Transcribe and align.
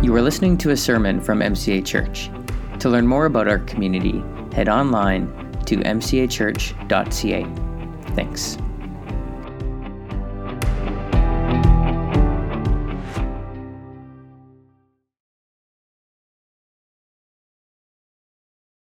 You 0.00 0.14
are 0.14 0.22
listening 0.22 0.56
to 0.58 0.70
a 0.70 0.76
sermon 0.76 1.20
from 1.20 1.40
MCA 1.40 1.84
Church. 1.84 2.30
To 2.78 2.88
learn 2.88 3.04
more 3.04 3.26
about 3.26 3.48
our 3.48 3.58
community, 3.58 4.22
head 4.54 4.68
online 4.68 5.26
to 5.66 5.76
mcachurch.ca. 5.78 7.44
Thanks. 8.14 8.56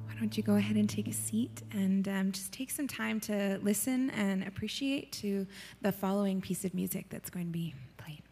Why 0.03 0.15
don't 0.19 0.37
you 0.37 0.43
go 0.43 0.57
ahead 0.57 0.77
and 0.77 0.91
take 0.91 1.07
a 1.07 1.13
seat 1.13 1.63
and 1.71 2.09
um, 2.09 2.33
just 2.33 2.53
take 2.53 2.73
some 2.73 2.89
time 2.89 3.21
to 3.21 3.61
listen 3.63 4.11
and 4.11 4.43
appreciate 4.43 5.13
to 5.13 5.47
the 5.83 5.93
following 5.93 6.41
piece 6.41 6.65
of 6.65 6.75
music 6.75 7.07
that's 7.11 7.31
going 7.31 7.47
to 7.47 7.53
be 7.53 7.77
played. 7.97 8.26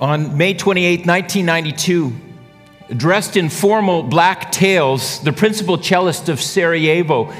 On 0.00 0.38
May 0.38 0.54
28, 0.54 1.04
1992, 1.04 2.96
dressed 2.96 3.36
in 3.36 3.50
formal 3.50 4.02
black 4.02 4.50
tails, 4.50 5.20
the 5.20 5.32
principal 5.32 5.76
cellist 5.76 6.30
of 6.30 6.40
Sarajevo 6.40 7.30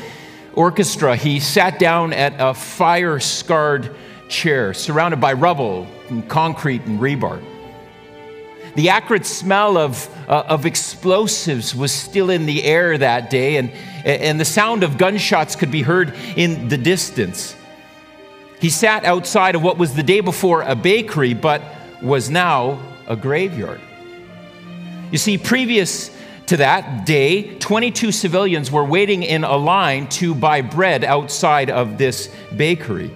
Orchestra, 0.52 1.16
he 1.16 1.40
sat 1.40 1.78
down 1.78 2.12
at 2.12 2.34
a 2.38 2.52
fire 2.52 3.18
scarred 3.18 3.96
chair 4.28 4.74
surrounded 4.74 5.22
by 5.22 5.32
rubble 5.32 5.86
and 6.10 6.28
concrete 6.28 6.82
and 6.82 7.00
rebar. 7.00 7.42
The 8.74 8.90
acrid 8.90 9.24
smell 9.24 9.78
of, 9.78 10.06
uh, 10.28 10.44
of 10.46 10.66
explosives 10.66 11.74
was 11.74 11.90
still 11.92 12.28
in 12.28 12.44
the 12.44 12.62
air 12.64 12.98
that 12.98 13.30
day, 13.30 13.56
and, 13.56 13.70
and 14.04 14.38
the 14.38 14.44
sound 14.44 14.82
of 14.82 14.98
gunshots 14.98 15.56
could 15.56 15.70
be 15.70 15.80
heard 15.80 16.12
in 16.36 16.68
the 16.68 16.76
distance. 16.76 17.56
He 18.60 18.68
sat 18.68 19.06
outside 19.06 19.54
of 19.54 19.62
what 19.62 19.78
was 19.78 19.94
the 19.94 20.02
day 20.02 20.20
before 20.20 20.60
a 20.60 20.76
bakery, 20.76 21.32
but 21.32 21.62
was 22.02 22.30
now 22.30 22.80
a 23.06 23.16
graveyard. 23.16 23.80
You 25.10 25.18
see, 25.18 25.38
previous 25.38 26.10
to 26.46 26.56
that 26.56 27.06
day, 27.06 27.56
22 27.58 28.12
civilians 28.12 28.72
were 28.72 28.84
waiting 28.84 29.22
in 29.22 29.44
a 29.44 29.56
line 29.56 30.08
to 30.08 30.34
buy 30.34 30.62
bread 30.62 31.04
outside 31.04 31.70
of 31.70 31.98
this 31.98 32.28
bakery. 32.56 33.10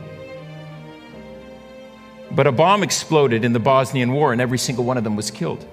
But 2.31 2.47
a 2.47 2.53
bomb 2.53 2.83
exploded 2.83 3.45
in 3.45 3.53
the 3.53 3.61
Bosnian 3.61 4.13
War, 4.13 4.33
and 4.33 4.41
every 4.41 4.59
single 4.59 4.85
one 4.85 4.97
of 4.97 5.05
them 5.05 5.17
was 5.17 5.31
killed. 5.31 5.67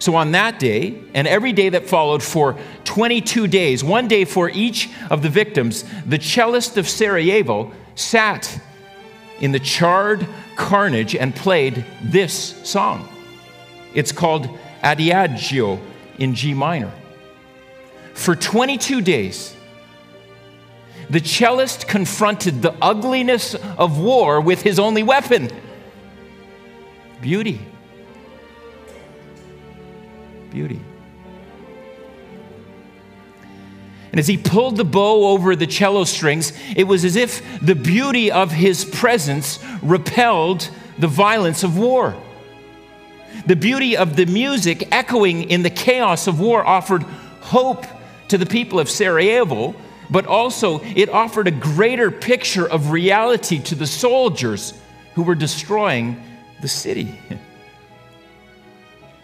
So, 0.00 0.14
on 0.14 0.32
that 0.32 0.60
day, 0.60 1.02
and 1.14 1.26
every 1.26 1.52
day 1.52 1.68
that 1.70 1.88
followed 1.88 2.22
for 2.22 2.56
22 2.84 3.48
days, 3.48 3.82
one 3.82 4.06
day 4.06 4.24
for 4.24 4.48
each 4.48 4.88
of 5.10 5.22
the 5.22 5.28
victims, 5.28 5.84
the 6.06 6.20
cellist 6.20 6.76
of 6.76 6.88
Sarajevo 6.88 7.72
sat 7.96 8.60
in 9.40 9.52
the 9.52 9.58
charred 9.60 10.26
carnage 10.56 11.14
and 11.14 11.34
played 11.34 11.84
this 12.02 12.32
song. 12.68 13.08
It's 13.94 14.12
called 14.12 14.48
Adagio 14.82 15.80
in 16.18 16.34
G 16.34 16.54
minor. 16.54 16.92
For 18.14 18.34
22 18.34 19.00
days, 19.00 19.54
the 21.08 21.20
cellist 21.20 21.88
confronted 21.88 22.60
the 22.60 22.74
ugliness 22.82 23.54
of 23.54 23.98
war 23.98 24.40
with 24.40 24.62
his 24.62 24.78
only 24.78 25.02
weapon 25.02 25.50
beauty. 27.20 27.60
Beauty. 30.50 30.80
And 34.10 34.18
as 34.18 34.26
he 34.26 34.36
pulled 34.36 34.76
the 34.76 34.84
bow 34.84 35.28
over 35.28 35.54
the 35.54 35.66
cello 35.66 36.04
strings, 36.04 36.52
it 36.74 36.84
was 36.84 37.04
as 37.04 37.16
if 37.16 37.42
the 37.60 37.74
beauty 37.74 38.30
of 38.30 38.50
his 38.50 38.84
presence 38.84 39.58
repelled 39.82 40.68
the 40.98 41.08
violence 41.08 41.62
of 41.62 41.76
war. 41.76 42.16
The 43.46 43.56
beauty 43.56 43.96
of 43.96 44.16
the 44.16 44.26
music 44.26 44.88
echoing 44.92 45.50
in 45.50 45.62
the 45.62 45.70
chaos 45.70 46.26
of 46.26 46.40
war 46.40 46.66
offered 46.66 47.02
hope 47.40 47.84
to 48.28 48.38
the 48.38 48.46
people 48.46 48.80
of 48.80 48.88
Sarajevo, 48.88 49.74
but 50.10 50.26
also 50.26 50.80
it 50.82 51.08
offered 51.10 51.46
a 51.46 51.52
greater 51.52 52.10
picture 52.10 52.68
of 52.68 52.90
reality 52.90 53.58
to 53.60 53.74
the 53.74 53.86
soldiers 53.86 54.74
who 55.14 55.22
were 55.22 55.34
destroying 55.34 56.22
the 56.60 56.68
city. 56.68 57.18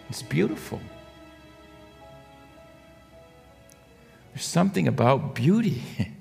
It's 0.07 0.21
beautiful. 0.21 0.79
There's 4.35 4.45
something 4.45 4.87
about 4.87 5.33
beauty. 5.33 5.81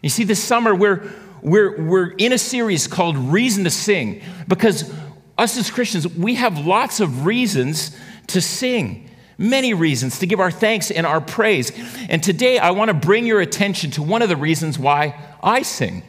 You 0.00 0.10
see, 0.10 0.22
this 0.22 0.40
summer 0.40 0.76
we're, 0.76 1.10
we're, 1.42 1.82
we're 1.82 2.10
in 2.10 2.32
a 2.32 2.38
series 2.38 2.86
called 2.86 3.16
Reason 3.16 3.64
to 3.64 3.70
Sing 3.70 4.22
because 4.46 4.94
us 5.36 5.58
as 5.58 5.72
Christians, 5.72 6.06
we 6.06 6.36
have 6.36 6.64
lots 6.64 7.00
of 7.00 7.26
reasons 7.26 7.96
to 8.28 8.40
sing, 8.40 9.10
many 9.38 9.74
reasons 9.74 10.20
to 10.20 10.26
give 10.26 10.38
our 10.38 10.52
thanks 10.52 10.92
and 10.92 11.04
our 11.04 11.20
praise. 11.20 11.72
And 12.08 12.22
today 12.22 12.58
I 12.60 12.70
want 12.70 12.90
to 12.90 12.94
bring 12.94 13.26
your 13.26 13.40
attention 13.40 13.90
to 13.92 14.02
one 14.04 14.22
of 14.22 14.28
the 14.28 14.36
reasons 14.36 14.78
why 14.78 15.20
I 15.42 15.62
sing, 15.62 16.04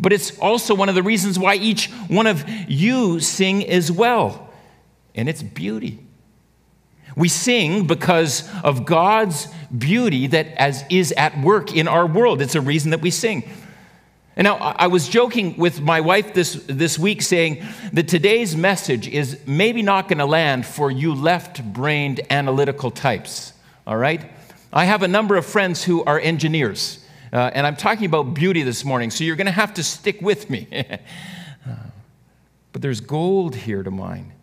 but 0.00 0.10
it's 0.10 0.38
also 0.38 0.74
one 0.74 0.88
of 0.88 0.94
the 0.94 1.02
reasons 1.02 1.38
why 1.38 1.56
each 1.56 1.90
one 2.08 2.26
of 2.26 2.48
you 2.66 3.20
sing 3.20 3.68
as 3.68 3.92
well, 3.92 4.50
and 5.14 5.28
it's 5.28 5.42
beauty. 5.42 6.03
We 7.16 7.28
sing 7.28 7.86
because 7.86 8.48
of 8.62 8.84
God's 8.84 9.48
beauty 9.76 10.26
that 10.28 10.46
as 10.56 10.84
is 10.90 11.12
at 11.12 11.40
work 11.40 11.74
in 11.74 11.88
our 11.88 12.06
world. 12.06 12.42
It's 12.42 12.54
a 12.54 12.60
reason 12.60 12.90
that 12.90 13.00
we 13.00 13.10
sing. 13.10 13.48
And 14.36 14.46
now 14.46 14.56
I 14.56 14.88
was 14.88 15.08
joking 15.08 15.56
with 15.58 15.80
my 15.80 16.00
wife 16.00 16.34
this, 16.34 16.54
this 16.66 16.98
week 16.98 17.22
saying 17.22 17.64
that 17.92 18.08
today's 18.08 18.56
message 18.56 19.06
is 19.06 19.38
maybe 19.46 19.80
not 19.80 20.08
going 20.08 20.18
to 20.18 20.26
land 20.26 20.66
for 20.66 20.90
you 20.90 21.14
left-brained 21.14 22.20
analytical 22.30 22.90
types. 22.90 23.52
All 23.86 23.96
right? 23.96 24.32
I 24.72 24.86
have 24.86 25.04
a 25.04 25.08
number 25.08 25.36
of 25.36 25.46
friends 25.46 25.84
who 25.84 26.02
are 26.02 26.18
engineers, 26.18 27.04
uh, 27.32 27.50
and 27.54 27.64
I'm 27.64 27.76
talking 27.76 28.06
about 28.06 28.34
beauty 28.34 28.64
this 28.64 28.84
morning, 28.84 29.12
so 29.12 29.22
you're 29.22 29.36
going 29.36 29.46
to 29.46 29.52
have 29.52 29.74
to 29.74 29.84
stick 29.84 30.20
with 30.20 30.50
me. 30.50 30.66
but 32.72 32.82
there's 32.82 33.00
gold 33.00 33.54
here 33.54 33.84
to 33.84 33.90
mine. 33.92 34.33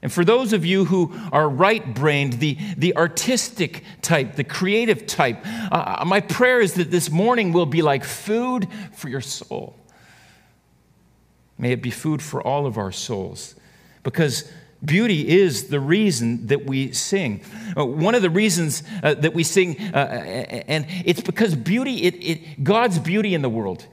And 0.00 0.12
for 0.12 0.24
those 0.24 0.52
of 0.52 0.64
you 0.64 0.84
who 0.84 1.12
are 1.32 1.48
right 1.48 1.94
brained, 1.94 2.34
the, 2.34 2.56
the 2.76 2.96
artistic 2.96 3.82
type, 4.00 4.36
the 4.36 4.44
creative 4.44 5.06
type, 5.06 5.38
uh, 5.44 6.04
my 6.06 6.20
prayer 6.20 6.60
is 6.60 6.74
that 6.74 6.90
this 6.90 7.10
morning 7.10 7.52
will 7.52 7.66
be 7.66 7.82
like 7.82 8.04
food 8.04 8.68
for 8.92 9.08
your 9.08 9.20
soul. 9.20 9.74
May 11.58 11.72
it 11.72 11.82
be 11.82 11.90
food 11.90 12.22
for 12.22 12.40
all 12.40 12.66
of 12.66 12.78
our 12.78 12.92
souls. 12.92 13.56
Because 14.04 14.50
Beauty 14.84 15.28
is 15.28 15.68
the 15.68 15.80
reason 15.80 16.46
that 16.46 16.64
we 16.64 16.92
sing. 16.92 17.42
Uh, 17.76 17.84
one 17.84 18.14
of 18.14 18.22
the 18.22 18.30
reasons 18.30 18.84
uh, 19.02 19.14
that 19.14 19.34
we 19.34 19.42
sing, 19.42 19.76
uh, 19.92 19.96
and 20.68 20.86
it's 21.04 21.20
because 21.20 21.56
beauty, 21.56 22.04
it, 22.04 22.14
it, 22.14 22.62
God's 22.62 23.00
beauty 23.00 23.34
in 23.34 23.42
the 23.42 23.48
world, 23.48 23.84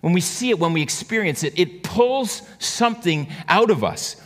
when 0.00 0.12
we 0.12 0.20
see 0.20 0.50
it, 0.50 0.58
when 0.58 0.72
we 0.72 0.82
experience 0.82 1.44
it, 1.44 1.56
it 1.56 1.84
pulls 1.84 2.42
something 2.58 3.28
out 3.46 3.70
of 3.70 3.84
us. 3.84 4.16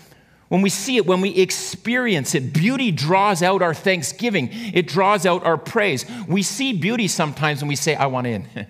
When 0.48 0.62
we 0.62 0.70
see 0.70 0.96
it, 0.96 1.06
when 1.06 1.20
we 1.20 1.31
experience 1.31 2.34
it, 2.34 2.52
beauty 2.52 2.93
draws 2.93 3.43
out 3.43 3.62
our 3.62 3.75
thanksgiving. 3.75 4.50
It 4.52 4.87
draws 4.87 5.26
out 5.26 5.44
our 5.44 5.56
praise. 5.56 6.04
We 6.28 6.43
see 6.43 6.72
beauty 6.72 7.08
sometimes 7.08 7.62
and 7.62 7.69
we 7.69 7.76
say, 7.76 7.96
I 7.96 8.06
want 8.06 8.26
in. 8.26 8.46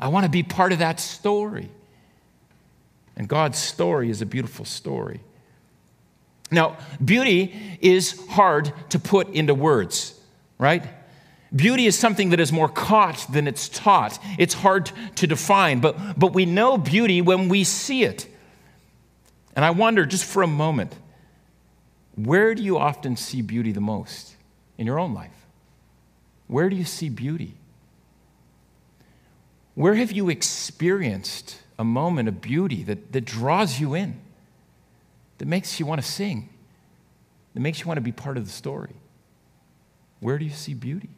I 0.00 0.08
want 0.08 0.24
to 0.24 0.30
be 0.30 0.42
part 0.42 0.72
of 0.72 0.80
that 0.80 1.00
story. 1.00 1.70
And 3.16 3.28
God's 3.28 3.58
story 3.58 4.10
is 4.10 4.20
a 4.20 4.26
beautiful 4.26 4.66
story. 4.66 5.20
Now, 6.50 6.76
beauty 7.02 7.78
is 7.80 8.26
hard 8.28 8.72
to 8.90 8.98
put 8.98 9.30
into 9.30 9.54
words, 9.54 10.18
right? 10.58 10.84
Beauty 11.54 11.86
is 11.86 11.98
something 11.98 12.30
that 12.30 12.40
is 12.40 12.52
more 12.52 12.68
caught 12.68 13.26
than 13.32 13.48
it's 13.48 13.68
taught. 13.70 14.18
It's 14.38 14.52
hard 14.52 14.92
to 15.16 15.26
define, 15.26 15.80
but, 15.80 16.18
but 16.18 16.34
we 16.34 16.44
know 16.44 16.76
beauty 16.76 17.22
when 17.22 17.48
we 17.48 17.64
see 17.64 18.04
it. 18.04 18.28
And 19.54 19.64
I 19.64 19.70
wonder, 19.70 20.04
just 20.04 20.24
for 20.24 20.42
a 20.42 20.46
moment, 20.46 20.94
where 22.16 22.54
do 22.54 22.62
you 22.62 22.78
often 22.78 23.16
see 23.16 23.42
beauty 23.42 23.72
the 23.72 23.80
most 23.80 24.34
in 24.76 24.86
your 24.86 24.98
own 24.98 25.14
life? 25.14 25.46
Where 26.48 26.68
do 26.68 26.76
you 26.76 26.84
see 26.84 27.08
beauty? 27.08 27.54
Where 29.74 29.94
have 29.94 30.12
you 30.12 30.28
experienced 30.28 31.60
a 31.78 31.84
moment 31.84 32.28
of 32.28 32.40
beauty 32.40 32.82
that, 32.84 33.12
that 33.12 33.24
draws 33.24 33.78
you 33.78 33.94
in? 33.94 34.20
that 35.38 35.46
makes 35.46 35.78
you 35.78 35.86
want 35.86 36.02
to 36.02 36.06
sing, 36.06 36.48
that 37.54 37.60
makes 37.60 37.80
you 37.80 37.86
want 37.86 37.98
to 37.98 38.02
be 38.02 38.12
part 38.12 38.36
of 38.36 38.44
the 38.44 38.50
story? 38.50 38.94
Where 40.20 40.38
do 40.38 40.44
you 40.44 40.50
see 40.50 40.74
beauty? 40.74 41.10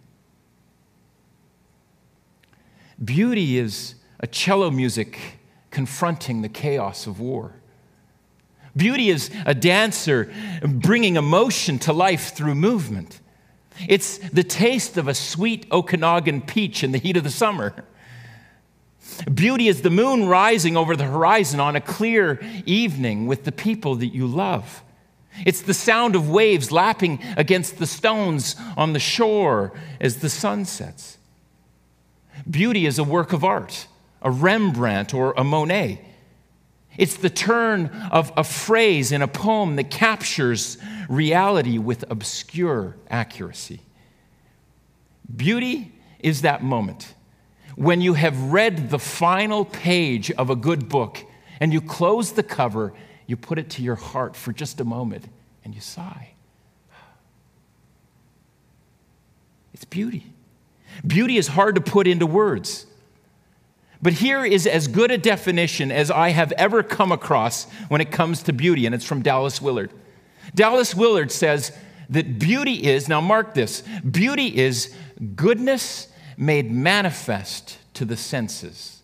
Beauty 3.03 3.59
is 3.59 3.95
a 4.21 4.27
cello 4.27 4.71
music 4.71 5.19
confronting 5.71 6.43
the 6.43 6.49
chaos 6.49 7.07
of 7.07 7.21
war. 7.21 7.55
Beauty 8.77 9.11
is 9.11 9.31
a 9.47 9.55
dancer 9.55 10.33
bringing 10.63 11.17
emotion 11.17 11.79
to 11.81 11.93
life 11.93 12.35
through 12.35 12.55
movement. 12.55 13.21
It's 13.89 14.19
the 14.19 14.45
taste 14.45 14.97
of 14.97 15.09
a 15.09 15.15
sweet 15.15 15.67
Okanagan 15.71 16.43
peach 16.43 16.83
in 16.83 16.93
the 16.93 16.99
heat 16.99 17.17
of 17.17 17.25
the 17.25 17.31
summer. 17.31 17.85
Beauty 19.33 19.69
is 19.69 19.83
the 19.83 19.91
moon 19.91 20.27
rising 20.27 20.77
over 20.77 20.97
the 20.97 21.05
horizon 21.05 21.61
on 21.61 21.77
a 21.77 21.81
clear 21.81 22.41
evening 22.67 23.27
with 23.27 23.45
the 23.45 23.53
people 23.53 23.97
that 23.97 24.09
you 24.09 24.27
love. 24.27 24.83
It's 25.47 25.63
the 25.63 25.75
sound 25.75 26.17
of 26.17 26.29
waves 26.29 26.73
lapping 26.73 27.21
against 27.37 27.79
the 27.79 27.87
stones 27.87 28.57
on 28.77 28.93
the 28.93 28.99
shore 28.99 29.73
as 30.01 30.17
the 30.17 30.29
sun 30.29 30.65
sets. 30.65 31.19
Beauty 32.49 32.87
is 32.87 32.99
a 32.99 33.05
work 33.05 33.33
of 33.33 33.45
art, 33.45 33.87
a 34.23 34.31
Rembrandt 34.31 35.15
or 35.15 35.33
a 35.37 35.45
Monet. 35.45 36.01
It's 36.99 37.17
the 37.17 37.31
turn 37.31 37.87
of 38.11 38.33
a 38.37 38.45
phrase 38.45 39.13
in 39.13 39.23
a 39.23 39.29
poem 39.29 39.77
that 39.77 39.91
captures 39.91 40.77
reality 41.09 41.79
with 41.79 42.05
obscure 42.11 42.97
accuracy. 43.09 43.81
Beauty 45.35 45.93
is 46.19 46.43
that 46.43 46.63
moment 46.63 47.15
when 47.79 48.01
you 48.01 48.15
have 48.15 48.37
read 48.51 48.91
the 48.91 48.99
final 48.99 49.65
page 49.65 50.33
of 50.33 50.51
a 50.51 50.57
good 50.57 50.89
book 50.89 51.25
and 51.61 51.73
you 51.73 51.81
close 51.81 52.33
the 52.33 52.43
cover, 52.43 52.93
you 53.29 53.37
put 53.37 53.57
it 53.57 53.71
to 53.71 53.83
your 53.83 53.95
heart 53.95 54.35
for 54.35 54.53
just 54.53 54.81
a 54.81 54.85
moment 54.85 55.25
and 55.65 55.77
you 55.77 55.81
sigh. 55.81 56.31
It's 59.73 59.85
beauty. 59.85 60.33
Beauty 61.07 61.37
is 61.37 61.47
hard 61.47 61.77
to 61.77 61.81
put 61.81 62.09
into 62.09 62.27
words. 62.27 62.87
But 64.01 64.15
here 64.15 64.45
is 64.45 64.67
as 64.67 64.87
good 64.87 65.11
a 65.11 65.19
definition 65.19 65.91
as 65.91 66.11
I 66.11 66.31
have 66.31 66.53
ever 66.53 66.83
come 66.83 67.11
across 67.11 67.65
when 67.89 68.01
it 68.01 68.13
comes 68.13 68.43
to 68.45 68.53
beauty, 68.53 68.87
and 68.87 68.95
it's 68.95 69.05
from 69.05 69.23
Dallas 69.23 69.61
Willard. 69.61 69.93
Dallas 70.55 70.95
Willard 70.95 71.33
says 71.33 71.77
that 72.11 72.39
beauty 72.39 72.87
is, 72.87 73.09
now 73.09 73.21
mark 73.21 73.55
this, 73.55 73.83
beauty 74.09 74.57
is 74.57 74.95
goodness 75.35 76.09
made 76.37 76.71
manifest 76.71 77.79
to 77.95 78.05
the 78.05 78.17
senses. 78.17 79.03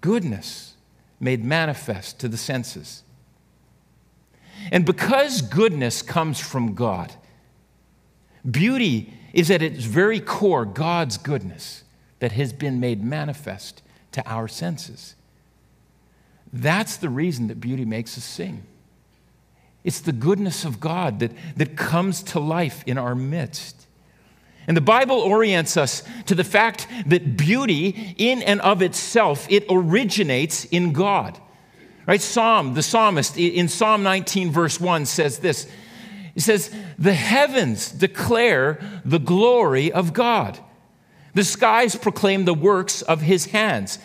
Goodness 0.00 0.74
made 1.20 1.44
manifest 1.44 2.18
to 2.20 2.28
the 2.28 2.36
senses. 2.36 3.02
And 4.72 4.84
because 4.84 5.42
goodness 5.42 6.00
comes 6.00 6.40
from 6.40 6.74
God, 6.74 7.12
beauty 8.50 9.12
is 9.34 9.50
at 9.50 9.62
its 9.62 9.84
very 9.84 10.20
core 10.20 10.64
God's 10.64 11.18
goodness 11.18 11.84
that 12.20 12.32
has 12.32 12.52
been 12.52 12.80
made 12.80 13.02
manifest 13.02 13.82
to 14.12 14.28
our 14.28 14.48
senses. 14.48 15.14
That's 16.52 16.96
the 16.96 17.08
reason 17.08 17.48
that 17.48 17.60
beauty 17.60 17.84
makes 17.84 18.16
us 18.16 18.24
sing. 18.24 18.64
It's 19.84 20.00
the 20.00 20.12
goodness 20.12 20.64
of 20.64 20.80
God 20.80 21.20
that, 21.20 21.32
that 21.56 21.76
comes 21.76 22.22
to 22.24 22.40
life 22.40 22.82
in 22.86 22.98
our 22.98 23.14
midst. 23.14 23.86
And 24.66 24.76
the 24.76 24.82
Bible 24.82 25.16
orients 25.16 25.76
us 25.76 26.02
to 26.26 26.34
the 26.34 26.44
fact 26.44 26.86
that 27.06 27.36
beauty 27.36 28.14
in 28.18 28.42
and 28.42 28.60
of 28.60 28.82
itself, 28.82 29.46
it 29.48 29.64
originates 29.70 30.66
in 30.66 30.92
God. 30.92 31.38
Right? 32.06 32.20
Psalm, 32.20 32.74
the 32.74 32.82
psalmist 32.82 33.38
in 33.38 33.68
Psalm 33.68 34.02
19, 34.02 34.50
verse 34.50 34.80
1 34.80 35.06
says 35.06 35.38
this. 35.38 35.70
He 36.34 36.40
says, 36.40 36.74
The 36.98 37.14
heavens 37.14 37.90
declare 37.90 38.78
the 39.04 39.18
glory 39.18 39.90
of 39.90 40.12
God. 40.12 40.58
The 41.38 41.44
skies 41.44 41.94
proclaim 41.94 42.46
the 42.46 42.52
works 42.52 43.00
of 43.00 43.20
his 43.20 43.46
hands. 43.46 44.00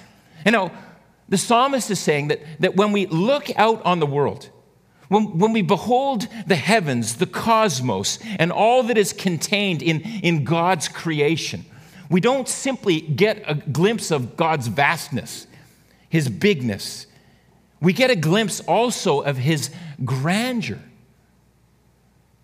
You 0.45 0.51
know, 0.51 0.71
the 1.27 1.39
psalmist 1.39 1.89
is 1.89 1.97
saying 1.97 2.27
that, 2.27 2.41
that 2.59 2.75
when 2.75 2.91
we 2.91 3.07
look 3.07 3.49
out 3.57 3.83
on 3.83 3.99
the 3.99 4.05
world, 4.05 4.51
when, 5.07 5.39
when 5.39 5.51
we 5.51 5.63
behold 5.63 6.27
the 6.45 6.55
heavens, 6.55 7.15
the 7.15 7.25
cosmos, 7.25 8.19
and 8.37 8.51
all 8.51 8.83
that 8.83 8.99
is 8.99 9.13
contained 9.13 9.81
in, 9.81 10.01
in 10.21 10.43
God's 10.43 10.87
creation, 10.87 11.65
we 12.07 12.21
don't 12.21 12.47
simply 12.47 13.01
get 13.01 13.41
a 13.47 13.55
glimpse 13.55 14.11
of 14.11 14.37
God's 14.37 14.67
vastness, 14.67 15.47
His 16.09 16.29
bigness. 16.29 17.07
We 17.81 17.93
get 17.93 18.11
a 18.11 18.15
glimpse 18.15 18.59
also 18.59 19.21
of 19.21 19.37
His 19.37 19.71
grandeur 20.05 20.77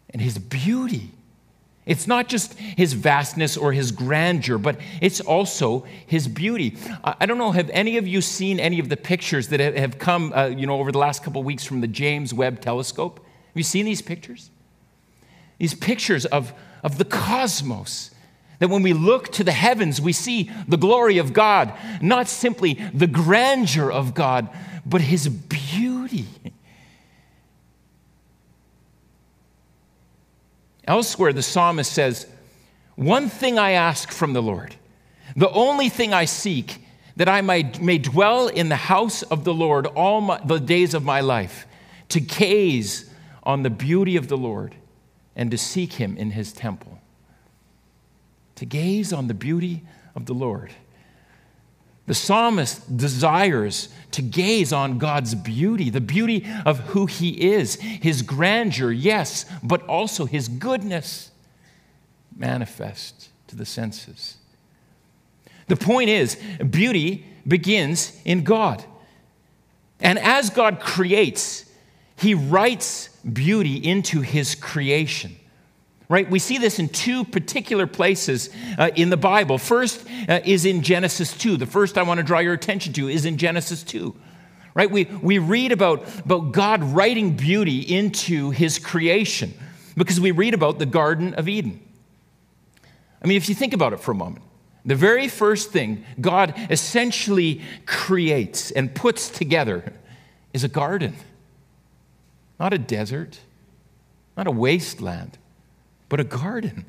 and 0.10 0.20
His 0.20 0.40
beauty. 0.40 1.12
It's 1.90 2.06
not 2.06 2.30
just 2.30 2.54
his 2.54 2.94
vastness 2.94 3.58
or 3.58 3.74
his 3.74 3.92
grandeur, 3.92 4.60
but 4.60 4.80
it's 5.02 5.20
also 5.20 5.88
his 6.06 6.28
beauty. 6.28 6.78
I 7.04 7.26
don't 7.26 7.40
know, 7.40 7.52
have 7.52 7.72
any 7.72 7.98
of 7.98 8.08
you 8.08 8.22
seen 8.22 8.60
any 8.60 8.78
of 8.78 8.90
the 8.90 8.96
pictures 8.96 9.48
that 9.48 9.60
have 9.60 9.98
come, 9.98 10.32
uh, 10.34 10.46
you 10.46 10.68
know, 10.68 10.80
over 10.80 10.92
the 10.92 11.00
last 11.00 11.24
couple 11.24 11.42
of 11.42 11.46
weeks 11.46 11.66
from 11.66 11.82
the 11.82 11.88
James 11.88 12.32
Webb 12.32 12.62
Telescope? 12.62 13.16
Have 13.18 13.58
you 13.58 13.64
seen 13.64 13.86
these 13.86 14.04
pictures? 14.04 14.52
These 15.58 15.74
pictures 15.74 16.28
of, 16.28 16.54
of 16.84 17.00
the 17.00 17.06
cosmos. 17.06 18.12
That 18.60 18.70
when 18.70 18.84
we 18.84 18.94
look 18.94 19.30
to 19.30 19.44
the 19.44 19.52
heavens, 19.52 20.00
we 20.00 20.14
see 20.14 20.52
the 20.68 20.78
glory 20.78 21.18
of 21.18 21.34
God, 21.34 21.74
not 22.04 22.28
simply 22.28 22.76
the 22.94 23.08
grandeur 23.08 23.92
of 23.92 24.14
God, 24.14 24.48
but 24.86 25.02
his 25.02 25.28
beauty. 25.28 26.28
Elsewhere, 30.90 31.32
the 31.32 31.44
psalmist 31.44 31.94
says, 31.94 32.26
One 32.96 33.30
thing 33.30 33.60
I 33.60 33.72
ask 33.72 34.12
from 34.12 34.34
the 34.34 34.42
Lord, 34.42 34.76
the 35.36 35.52
only 35.52 35.88
thing 35.88 36.16
I 36.16 36.26
seek, 36.26 36.84
that 37.16 37.30
I 37.30 37.42
may, 37.42 37.72
may 37.80 38.00
dwell 38.00 38.48
in 38.48 38.70
the 38.70 38.76
house 38.76 39.22
of 39.22 39.44
the 39.44 39.54
Lord 39.54 39.86
all 39.86 40.20
my, 40.20 40.42
the 40.44 40.60
days 40.60 40.96
of 40.96 41.04
my 41.04 41.22
life, 41.22 41.68
to 42.10 42.20
gaze 42.20 43.08
on 43.44 43.62
the 43.62 43.70
beauty 43.70 44.16
of 44.16 44.30
the 44.30 44.38
Lord 44.38 44.74
and 45.36 45.52
to 45.52 45.60
seek 45.60 45.94
him 45.94 46.18
in 46.18 46.32
his 46.32 46.52
temple. 46.52 47.00
To 48.56 48.66
gaze 48.66 49.14
on 49.14 49.28
the 49.28 49.36
beauty 49.36 49.84
of 50.16 50.26
the 50.26 50.34
Lord. 50.34 50.74
The 52.10 52.16
psalmist 52.16 52.98
desires 52.98 53.90
to 54.14 54.24
gaze 54.24 54.74
on 54.74 54.98
God's 54.98 55.36
beauty, 55.36 55.92
the 55.92 56.02
beauty 56.02 56.44
of 56.66 56.80
who 56.80 57.06
He 57.06 57.52
is, 57.52 57.76
His 57.76 58.24
grandeur, 58.24 58.92
yes, 58.92 59.46
but 59.62 59.86
also 59.86 60.26
His 60.26 60.48
goodness 60.48 61.30
manifest 62.36 63.30
to 63.50 63.56
the 63.56 63.64
senses. 63.64 64.38
The 65.68 65.76
point 65.76 66.10
is, 66.10 66.36
beauty 66.68 67.28
begins 67.48 68.20
in 68.26 68.44
God. 68.44 68.84
And 70.00 70.18
as 70.18 70.50
God 70.50 70.80
creates, 70.80 71.70
He 72.16 72.34
writes 72.34 73.10
beauty 73.20 73.76
into 73.76 74.22
His 74.22 74.56
creation 74.56 75.36
right? 76.10 76.30
We 76.30 76.40
see 76.40 76.58
this 76.58 76.80
in 76.80 76.90
two 76.90 77.24
particular 77.24 77.86
places 77.86 78.50
uh, 78.78 78.90
in 78.96 79.12
the 79.12 79.18
Bible. 79.18 79.60
First 79.60 80.06
uh, 80.28 80.40
is 80.44 80.66
in 80.66 80.82
Genesis 80.82 81.38
2. 81.38 81.58
The 81.58 81.68
first 81.68 81.98
I 81.98 82.04
want 82.04 82.18
to 82.18 82.24
draw 82.24 82.40
your 82.40 82.54
attention 82.54 82.94
to 82.94 83.08
is 83.08 83.26
in 83.26 83.38
Genesis 83.38 83.84
2. 83.84 84.16
right? 84.74 84.90
We, 84.90 85.06
we 85.06 85.38
read 85.38 85.72
about, 85.72 86.04
about 86.26 86.52
God 86.52 86.84
writing 86.84 87.38
beauty 87.38 87.80
into 87.80 88.50
his 88.50 88.80
creation 88.80 89.54
because 89.96 90.20
we 90.20 90.32
read 90.32 90.56
about 90.56 90.80
the 90.80 90.88
Garden 90.88 91.36
of 91.36 91.48
Eden. 91.48 91.80
I 93.22 93.28
mean, 93.28 93.38
if 93.38 93.48
you 93.48 93.54
think 93.54 93.74
about 93.74 93.94
it 93.94 94.00
for 94.00 94.12
a 94.12 94.16
moment, 94.16 94.44
the 94.86 94.96
very 94.96 95.28
first 95.28 95.72
thing 95.72 96.04
God 96.20 96.56
essentially 96.72 97.62
creates 97.86 98.72
and 98.72 98.96
puts 98.96 99.30
together 99.30 99.94
is 100.54 100.64
a 100.64 100.70
garden, 100.70 101.16
not 102.60 102.74
a 102.74 102.78
desert, 102.80 103.40
not 104.36 104.48
a 104.48 104.52
wasteland, 104.52 105.38
but 106.10 106.20
a 106.20 106.24
garden. 106.24 106.86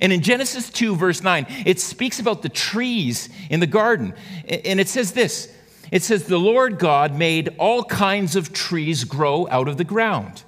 And 0.00 0.12
in 0.12 0.22
Genesis 0.22 0.70
2, 0.70 0.94
verse 0.96 1.22
9, 1.22 1.46
it 1.66 1.80
speaks 1.80 2.20
about 2.20 2.42
the 2.42 2.48
trees 2.48 3.28
in 3.50 3.60
the 3.60 3.66
garden. 3.66 4.14
And 4.46 4.78
it 4.78 4.88
says 4.88 5.12
this 5.12 5.52
it 5.90 6.02
says, 6.02 6.24
The 6.24 6.38
Lord 6.38 6.78
God 6.78 7.16
made 7.16 7.54
all 7.58 7.84
kinds 7.84 8.36
of 8.36 8.52
trees 8.52 9.04
grow 9.04 9.48
out 9.50 9.68
of 9.68 9.76
the 9.76 9.84
ground, 9.84 10.42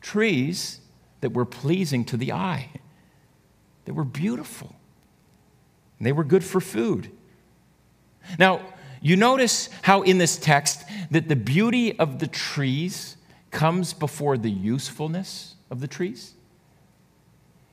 trees 0.00 0.80
that 1.20 1.32
were 1.32 1.44
pleasing 1.44 2.04
to 2.06 2.16
the 2.16 2.32
eye, 2.32 2.70
that 3.84 3.94
were 3.94 4.04
beautiful, 4.04 4.74
and 5.98 6.06
they 6.06 6.12
were 6.12 6.24
good 6.24 6.44
for 6.44 6.60
food. 6.60 7.10
Now, 8.38 8.60
you 9.00 9.16
notice 9.16 9.68
how 9.82 10.02
in 10.02 10.18
this 10.18 10.36
text 10.36 10.84
that 11.10 11.28
the 11.28 11.36
beauty 11.36 11.98
of 11.98 12.18
the 12.18 12.26
trees 12.26 13.16
comes 13.50 13.92
before 13.92 14.38
the 14.38 14.50
usefulness 14.50 15.54
of 15.70 15.80
the 15.80 15.86
trees? 15.86 16.35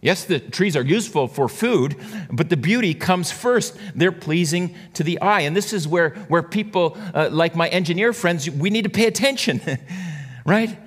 Yes, 0.04 0.26
the 0.26 0.38
trees 0.38 0.76
are 0.76 0.84
useful 0.84 1.30
for 1.30 1.48
food, 1.48 1.96
but 2.30 2.50
the 2.50 2.58
beauty 2.58 2.94
comes 2.94 3.32
first. 3.32 3.78
They're 3.96 4.12
pleasing 4.12 4.76
to 4.96 5.04
the 5.04 5.22
eye. 5.22 5.42
And 5.42 5.56
this 5.56 5.72
is 5.72 5.88
where, 5.88 6.10
where 6.28 6.44
people, 6.44 6.98
uh, 7.14 7.30
like 7.32 7.56
my 7.56 7.70
engineer 7.70 8.12
friends, 8.12 8.50
we 8.50 8.70
need 8.70 8.82
to 8.82 8.90
pay 8.90 9.06
attention, 9.06 9.62
right? 10.46 10.78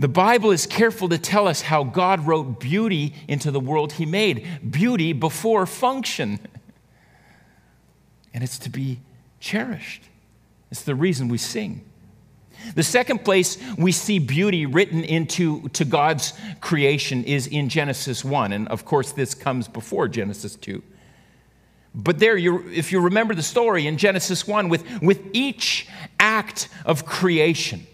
The 0.00 0.08
Bible 0.08 0.50
is 0.50 0.66
careful 0.66 1.08
to 1.10 1.16
tell 1.16 1.46
us 1.46 1.62
how 1.62 1.84
God 1.84 2.26
wrote 2.26 2.58
beauty 2.58 3.14
into 3.28 3.52
the 3.52 3.60
world 3.60 3.92
He 3.92 4.04
made, 4.04 4.48
beauty 4.68 5.12
before 5.12 5.64
function. 5.64 6.40
And 8.34 8.42
it's 8.42 8.58
to 8.60 8.70
be 8.70 8.98
cherished. 9.40 10.04
It's 10.70 10.80
the 10.80 10.94
reason 10.94 11.28
we 11.28 11.36
sing. 11.36 11.84
The 12.74 12.82
second 12.82 13.24
place 13.24 13.58
we 13.76 13.92
see 13.92 14.18
beauty 14.18 14.66
written 14.66 15.04
into 15.04 15.68
to 15.70 15.84
God's 15.84 16.32
creation 16.60 17.24
is 17.24 17.46
in 17.46 17.68
Genesis 17.68 18.24
1. 18.24 18.52
And 18.52 18.68
of 18.68 18.84
course, 18.84 19.12
this 19.12 19.34
comes 19.34 19.68
before 19.68 20.08
Genesis 20.08 20.56
2. 20.56 20.82
But 21.94 22.18
there, 22.18 22.36
you, 22.36 22.68
if 22.70 22.90
you 22.90 23.00
remember 23.00 23.34
the 23.34 23.42
story 23.42 23.86
in 23.86 23.98
Genesis 23.98 24.46
1, 24.46 24.68
with, 24.68 25.02
with 25.02 25.20
each 25.32 25.86
act 26.18 26.68
of 26.86 27.04
creation, 27.04 27.86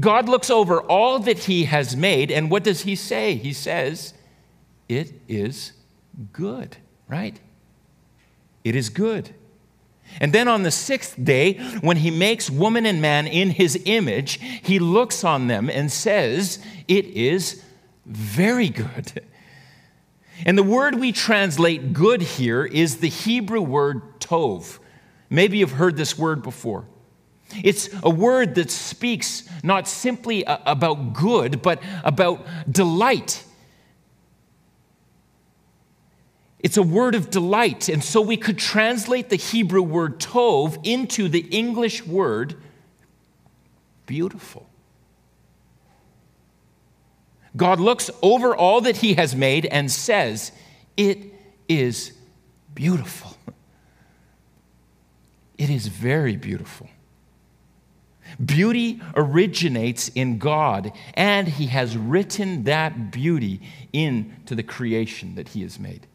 God 0.00 0.28
looks 0.28 0.50
over 0.50 0.80
all 0.80 1.18
that 1.20 1.38
He 1.40 1.64
has 1.64 1.96
made, 1.96 2.30
and 2.30 2.50
what 2.50 2.64
does 2.64 2.82
He 2.82 2.96
say? 2.96 3.34
He 3.34 3.52
says, 3.52 4.14
It 4.88 5.12
is 5.28 5.72
good, 6.32 6.76
right? 7.08 7.38
It 8.64 8.74
is 8.74 8.88
good. 8.88 9.34
And 10.20 10.32
then 10.32 10.48
on 10.48 10.62
the 10.62 10.70
sixth 10.70 11.22
day, 11.22 11.54
when 11.80 11.98
he 11.98 12.10
makes 12.10 12.50
woman 12.50 12.86
and 12.86 13.02
man 13.02 13.26
in 13.26 13.50
his 13.50 13.80
image, 13.84 14.40
he 14.62 14.78
looks 14.78 15.24
on 15.24 15.46
them 15.46 15.68
and 15.68 15.90
says, 15.92 16.58
It 16.88 17.06
is 17.06 17.62
very 18.06 18.68
good. 18.68 19.22
And 20.44 20.56
the 20.58 20.62
word 20.62 20.96
we 20.96 21.12
translate 21.12 21.92
good 21.92 22.20
here 22.20 22.64
is 22.64 22.98
the 22.98 23.08
Hebrew 23.08 23.62
word 23.62 24.20
tov. 24.20 24.78
Maybe 25.30 25.58
you've 25.58 25.72
heard 25.72 25.96
this 25.96 26.18
word 26.18 26.42
before. 26.42 26.86
It's 27.62 27.88
a 28.02 28.10
word 28.10 28.56
that 28.56 28.70
speaks 28.70 29.48
not 29.62 29.88
simply 29.88 30.44
about 30.46 31.14
good, 31.14 31.62
but 31.62 31.82
about 32.04 32.46
delight 32.70 33.44
It's 36.66 36.76
a 36.76 36.82
word 36.82 37.14
of 37.14 37.30
delight. 37.30 37.88
And 37.88 38.02
so 38.02 38.20
we 38.20 38.36
could 38.36 38.58
translate 38.58 39.28
the 39.28 39.36
Hebrew 39.36 39.82
word 39.82 40.18
tov 40.18 40.80
into 40.82 41.28
the 41.28 41.38
English 41.38 42.04
word 42.04 42.56
beautiful. 44.04 44.68
God 47.56 47.78
looks 47.78 48.10
over 48.20 48.56
all 48.56 48.80
that 48.80 48.96
he 48.96 49.14
has 49.14 49.36
made 49.36 49.66
and 49.66 49.88
says, 49.88 50.50
It 50.96 51.32
is 51.68 52.12
beautiful. 52.74 53.36
It 55.56 55.70
is 55.70 55.86
very 55.86 56.34
beautiful. 56.34 56.88
Beauty 58.44 59.00
originates 59.14 60.08
in 60.16 60.38
God, 60.38 60.90
and 61.14 61.46
he 61.46 61.66
has 61.66 61.96
written 61.96 62.64
that 62.64 63.12
beauty 63.12 63.60
into 63.92 64.56
the 64.56 64.64
creation 64.64 65.36
that 65.36 65.50
he 65.50 65.62
has 65.62 65.78
made. 65.78 66.08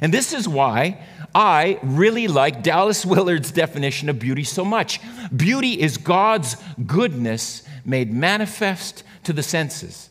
And 0.00 0.12
this 0.12 0.32
is 0.32 0.48
why 0.48 1.00
I 1.34 1.78
really 1.82 2.28
like 2.28 2.62
Dallas 2.62 3.04
Willard's 3.04 3.50
definition 3.50 4.08
of 4.08 4.18
beauty 4.18 4.44
so 4.44 4.64
much. 4.64 5.00
Beauty 5.34 5.80
is 5.80 5.96
God's 5.96 6.56
goodness 6.86 7.62
made 7.84 8.12
manifest 8.12 9.02
to 9.24 9.32
the 9.32 9.42
senses. 9.42 10.10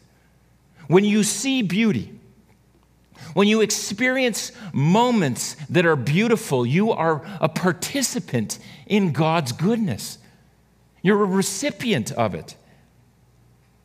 When 0.88 1.04
you 1.04 1.24
see 1.24 1.62
beauty, 1.62 2.12
when 3.34 3.48
you 3.48 3.62
experience 3.62 4.52
moments 4.74 5.56
that 5.70 5.86
are 5.86 5.96
beautiful, 5.96 6.66
you 6.66 6.92
are 6.92 7.26
a 7.40 7.50
participant 7.50 8.60
in 8.86 9.12
God's 9.12 9.54
goodness. 9.54 10.18
You're 11.02 11.24
a 11.24 11.28
recipient 11.28 12.12
of 12.12 12.36
it, 12.36 12.56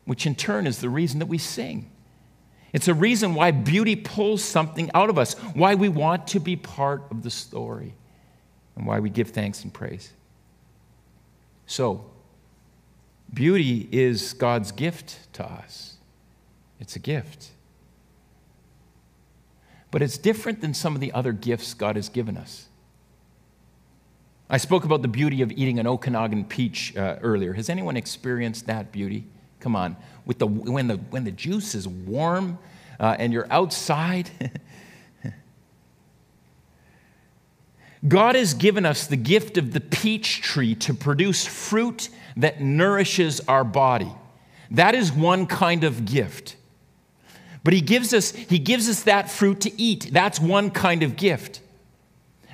which 0.05 0.25
in 0.25 0.35
turn 0.35 0.67
is 0.67 0.79
the 0.79 0.89
reason 0.89 1.19
that 1.19 1.25
we 1.25 1.37
sing. 1.37 1.89
It's 2.71 2.87
a 2.87 2.93
reason 2.93 3.33
why 3.33 3.51
beauty 3.51 3.95
pulls 3.95 4.43
something 4.43 4.91
out 4.93 5.09
of 5.09 5.17
us, 5.17 5.33
why 5.53 5.75
we 5.75 5.89
want 5.89 6.27
to 6.27 6.39
be 6.39 6.55
part 6.55 7.03
of 7.09 7.23
the 7.23 7.29
story, 7.29 7.95
and 8.75 8.85
why 8.85 8.99
we 8.99 9.09
give 9.09 9.29
thanks 9.29 9.63
and 9.63 9.73
praise. 9.73 10.13
So, 11.65 12.05
beauty 13.33 13.87
is 13.91 14.33
God's 14.33 14.71
gift 14.71 15.33
to 15.33 15.45
us. 15.45 15.95
It's 16.79 16.95
a 16.95 16.99
gift. 16.99 17.49
But 19.91 20.01
it's 20.01 20.17
different 20.17 20.61
than 20.61 20.73
some 20.73 20.93
of 20.93 21.01
the 21.01 21.11
other 21.11 21.31
gifts 21.31 21.73
God 21.73 21.95
has 21.95 22.09
given 22.09 22.37
us. 22.37 22.67
I 24.49 24.57
spoke 24.57 24.83
about 24.83 25.01
the 25.01 25.07
beauty 25.07 25.41
of 25.41 25.51
eating 25.51 25.79
an 25.79 25.87
Okanagan 25.87 26.45
peach 26.45 26.95
uh, 26.95 27.17
earlier. 27.21 27.53
Has 27.53 27.69
anyone 27.69 27.97
experienced 27.97 28.65
that 28.67 28.91
beauty? 28.91 29.27
Come 29.59 29.75
on. 29.75 29.95
With 30.25 30.39
the, 30.39 30.47
when, 30.47 30.87
the, 30.87 30.95
when 30.95 31.23
the 31.23 31.31
juice 31.31 31.75
is 31.75 31.87
warm 31.87 32.57
uh, 32.99 33.15
and 33.19 33.33
you're 33.33 33.47
outside. 33.51 34.29
God 38.07 38.35
has 38.35 38.53
given 38.53 38.85
us 38.85 39.07
the 39.07 39.17
gift 39.17 39.57
of 39.57 39.73
the 39.73 39.81
peach 39.81 40.41
tree 40.41 40.75
to 40.75 40.93
produce 40.93 41.45
fruit 41.45 42.09
that 42.37 42.61
nourishes 42.61 43.41
our 43.41 43.63
body. 43.63 44.11
That 44.71 44.95
is 44.95 45.11
one 45.11 45.47
kind 45.47 45.83
of 45.83 46.05
gift. 46.05 46.55
But 47.63 47.73
he 47.73 47.81
gives 47.81 48.13
us 48.13 48.31
he 48.31 48.57
gives 48.57 48.87
us 48.87 49.03
that 49.03 49.29
fruit 49.29 49.61
to 49.61 49.81
eat. 49.81 50.09
That's 50.13 50.39
one 50.39 50.71
kind 50.71 51.03
of 51.03 51.17
gift. 51.17 51.61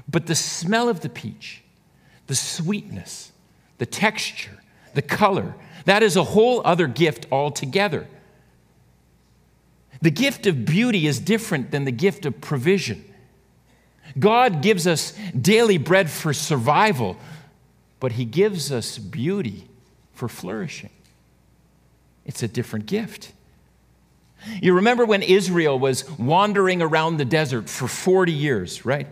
But 0.10 0.26
the 0.26 0.36
smell 0.36 0.90
of 0.90 1.02
the 1.02 1.10
peach, 1.10 1.62
the 2.28 2.36
sweetness, 2.36 3.32
the 3.78 3.86
texture, 3.86 4.60
the 4.96 5.02
color, 5.02 5.56
that 5.86 6.02
is 6.02 6.16
a 6.16 6.24
whole 6.24 6.62
other 6.66 6.88
gift 6.88 7.28
altogether. 7.32 8.08
The 10.02 10.12
gift 10.12 10.46
of 10.48 10.66
beauty 10.66 11.08
is 11.08 11.20
different 11.20 11.72
than 11.72 11.86
the 11.86 11.92
gift 11.92 12.26
of 12.26 12.42
provision. 12.42 13.06
God 14.18 14.62
gives 14.62 14.88
us 14.88 15.18
daily 15.40 15.78
bread 15.78 16.10
for 16.10 16.34
survival, 16.34 17.18
but 18.00 18.14
He 18.14 18.26
gives 18.26 18.72
us 18.72 18.98
beauty 18.98 19.68
for 20.14 20.28
flourishing. 20.28 20.92
It's 22.26 22.42
a 22.44 22.48
different 22.48 22.86
gift. 22.86 23.32
You 24.62 24.74
remember 24.74 25.06
when 25.06 25.24
Israel 25.24 25.80
was 25.80 26.10
wandering 26.18 26.82
around 26.82 27.18
the 27.18 27.26
desert 27.26 27.70
for 27.70 27.88
40 27.88 28.32
years, 28.32 28.86
right? 28.86 29.08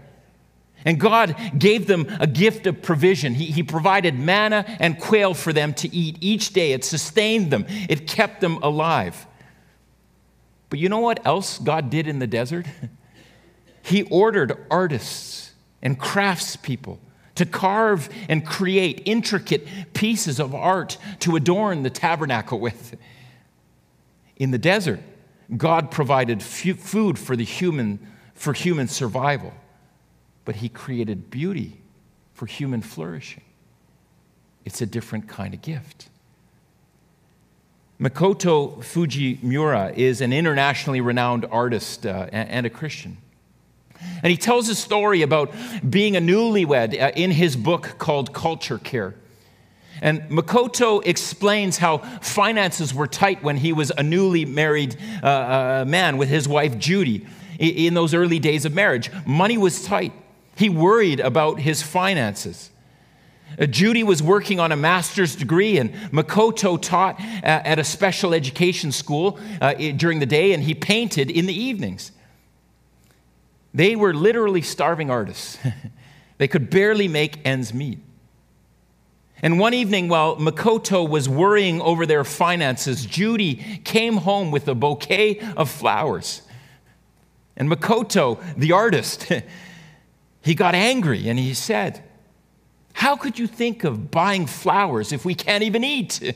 And 0.86 1.00
God 1.00 1.36
gave 1.58 1.88
them 1.88 2.08
a 2.20 2.28
gift 2.28 2.68
of 2.68 2.82
provision. 2.82 3.34
He, 3.36 3.46
he, 3.46 3.64
provided 3.64 4.20
manna 4.20 4.66
and 4.80 5.00
quail 5.00 5.34
for 5.34 5.54
them 5.54 5.74
to 5.76 5.94
eat 5.96 6.18
each 6.20 6.52
day. 6.54 6.74
It 6.74 6.84
sustained 6.84 7.52
them, 7.52 7.66
it 7.90 8.08
kept 8.08 8.42
them 8.42 8.58
alive. 8.62 9.26
But 10.70 10.80
you 10.80 10.90
know 10.90 11.00
what 11.00 11.26
else 11.26 11.60
God 11.60 11.90
did 11.90 12.08
in 12.08 12.20
the 12.20 12.28
desert? 12.28 12.66
He 13.86 14.04
ordered 14.04 14.66
artists 14.72 15.52
and 15.82 16.00
craftspeople 16.00 17.00
to 17.36 17.46
carve 17.46 18.08
and 18.30 18.46
create 18.46 19.02
intricate 19.04 19.68
pieces 19.94 20.40
of 20.40 20.56
art 20.56 20.98
to 21.20 21.36
adorn 21.36 21.84
the 21.84 21.90
tabernacle 21.90 22.62
with. 22.62 22.96
In 24.38 24.52
the 24.52 24.58
desert, 24.58 25.02
God 25.58 25.92
provided 25.92 26.42
food 26.42 27.20
for 27.20 27.36
the 27.36 27.44
human 27.44 28.08
for 28.34 28.54
human 28.54 28.88
survival 28.88 29.54
but 30.46 30.58
he 30.58 30.70
created 30.70 31.30
beauty 31.30 31.78
for 32.34 32.46
human 32.46 32.82
flourishing. 32.82 33.44
it's 34.66 34.82
a 34.82 34.86
different 34.86 35.28
kind 35.28 35.54
of 35.54 35.62
gift. 35.62 36.10
Makoto 38.00 38.78
Fujimura 38.80 39.96
is 39.96 40.20
an 40.22 40.34
internationally 40.34 41.00
renowned 41.00 41.46
artist 41.52 42.06
uh, 42.06 42.28
and 42.32 42.66
a 42.66 42.70
Christian. 42.70 43.18
And 44.22 44.32
he 44.32 44.38
tells 44.38 44.68
a 44.70 44.76
story 44.76 45.22
about 45.22 45.54
being 45.88 46.16
a 46.16 46.20
newlywed 46.20 47.00
uh, 47.02 47.12
in 47.16 47.32
his 47.32 47.56
book 47.56 47.96
called 47.98 48.34
Culture 48.34 48.78
Care. 48.78 49.16
And 50.02 50.24
Makoto 50.24 51.06
explains 51.06 51.78
how 51.78 52.00
finances 52.20 52.94
were 52.94 53.08
tight 53.08 53.44
when 53.44 53.58
he 53.58 53.72
was 53.72 53.92
a 53.98 54.04
newly 54.04 54.44
married 54.44 54.98
uh, 55.22 55.28
uh, 55.28 55.86
man 55.88 56.18
with 56.18 56.30
his 56.30 56.48
wife 56.48 56.78
Judy 56.78 57.26
in 57.60 57.94
those 57.94 58.14
early 58.14 58.40
days 58.40 58.66
of 58.66 58.74
marriage. 58.74 59.10
Money 59.26 59.58
was 59.58 59.86
tight. 59.86 60.12
He 60.56 60.70
worried 60.70 61.20
about 61.20 61.60
his 61.60 61.82
finances. 61.82 62.70
Uh, 63.60 63.66
Judy 63.66 64.04
was 64.04 64.22
working 64.22 64.60
on 64.60 64.72
a 64.72 64.76
master's 64.76 65.36
degree, 65.36 65.78
and 65.78 65.94
Makoto 66.12 66.82
taught 66.82 67.20
uh, 67.20 67.44
at 67.44 67.80
a 67.80 67.84
special 67.84 68.34
education 68.34 68.92
school 68.92 69.40
uh, 69.62 69.74
during 69.74 70.20
the 70.20 70.26
day, 70.26 70.54
and 70.54 70.64
he 70.64 70.74
painted 70.74 71.30
in 71.30 71.46
the 71.46 71.54
evenings. 71.54 72.12
They 73.74 73.96
were 73.96 74.14
literally 74.14 74.62
starving 74.62 75.10
artists. 75.10 75.58
they 76.38 76.48
could 76.48 76.70
barely 76.70 77.08
make 77.08 77.46
ends 77.46 77.74
meet. 77.74 78.00
And 79.42 79.60
one 79.60 79.74
evening, 79.74 80.08
while 80.08 80.38
Makoto 80.38 81.08
was 81.08 81.28
worrying 81.28 81.82
over 81.82 82.06
their 82.06 82.24
finances, 82.24 83.06
Judy 83.06 83.56
came 83.84 84.18
home 84.18 84.52
with 84.52 84.68
a 84.70 84.76
bouquet 84.76 85.40
of 85.58 85.70
flowers. 85.70 86.44
And 87.58 87.70
Makoto, 87.70 88.42
the 88.56 88.72
artist, 88.72 89.30
he 90.44 90.56
got 90.56 90.76
angry 90.76 91.30
and 91.30 91.40
he 91.40 91.54
said, 91.54 92.04
How 92.94 93.16
could 93.16 93.40
you 93.40 93.48
think 93.48 93.84
of 93.84 94.12
buying 94.12 94.46
flowers 94.46 95.12
if 95.12 95.26
we 95.26 95.34
can't 95.34 95.64
even 95.64 95.84
eat? 95.84 96.36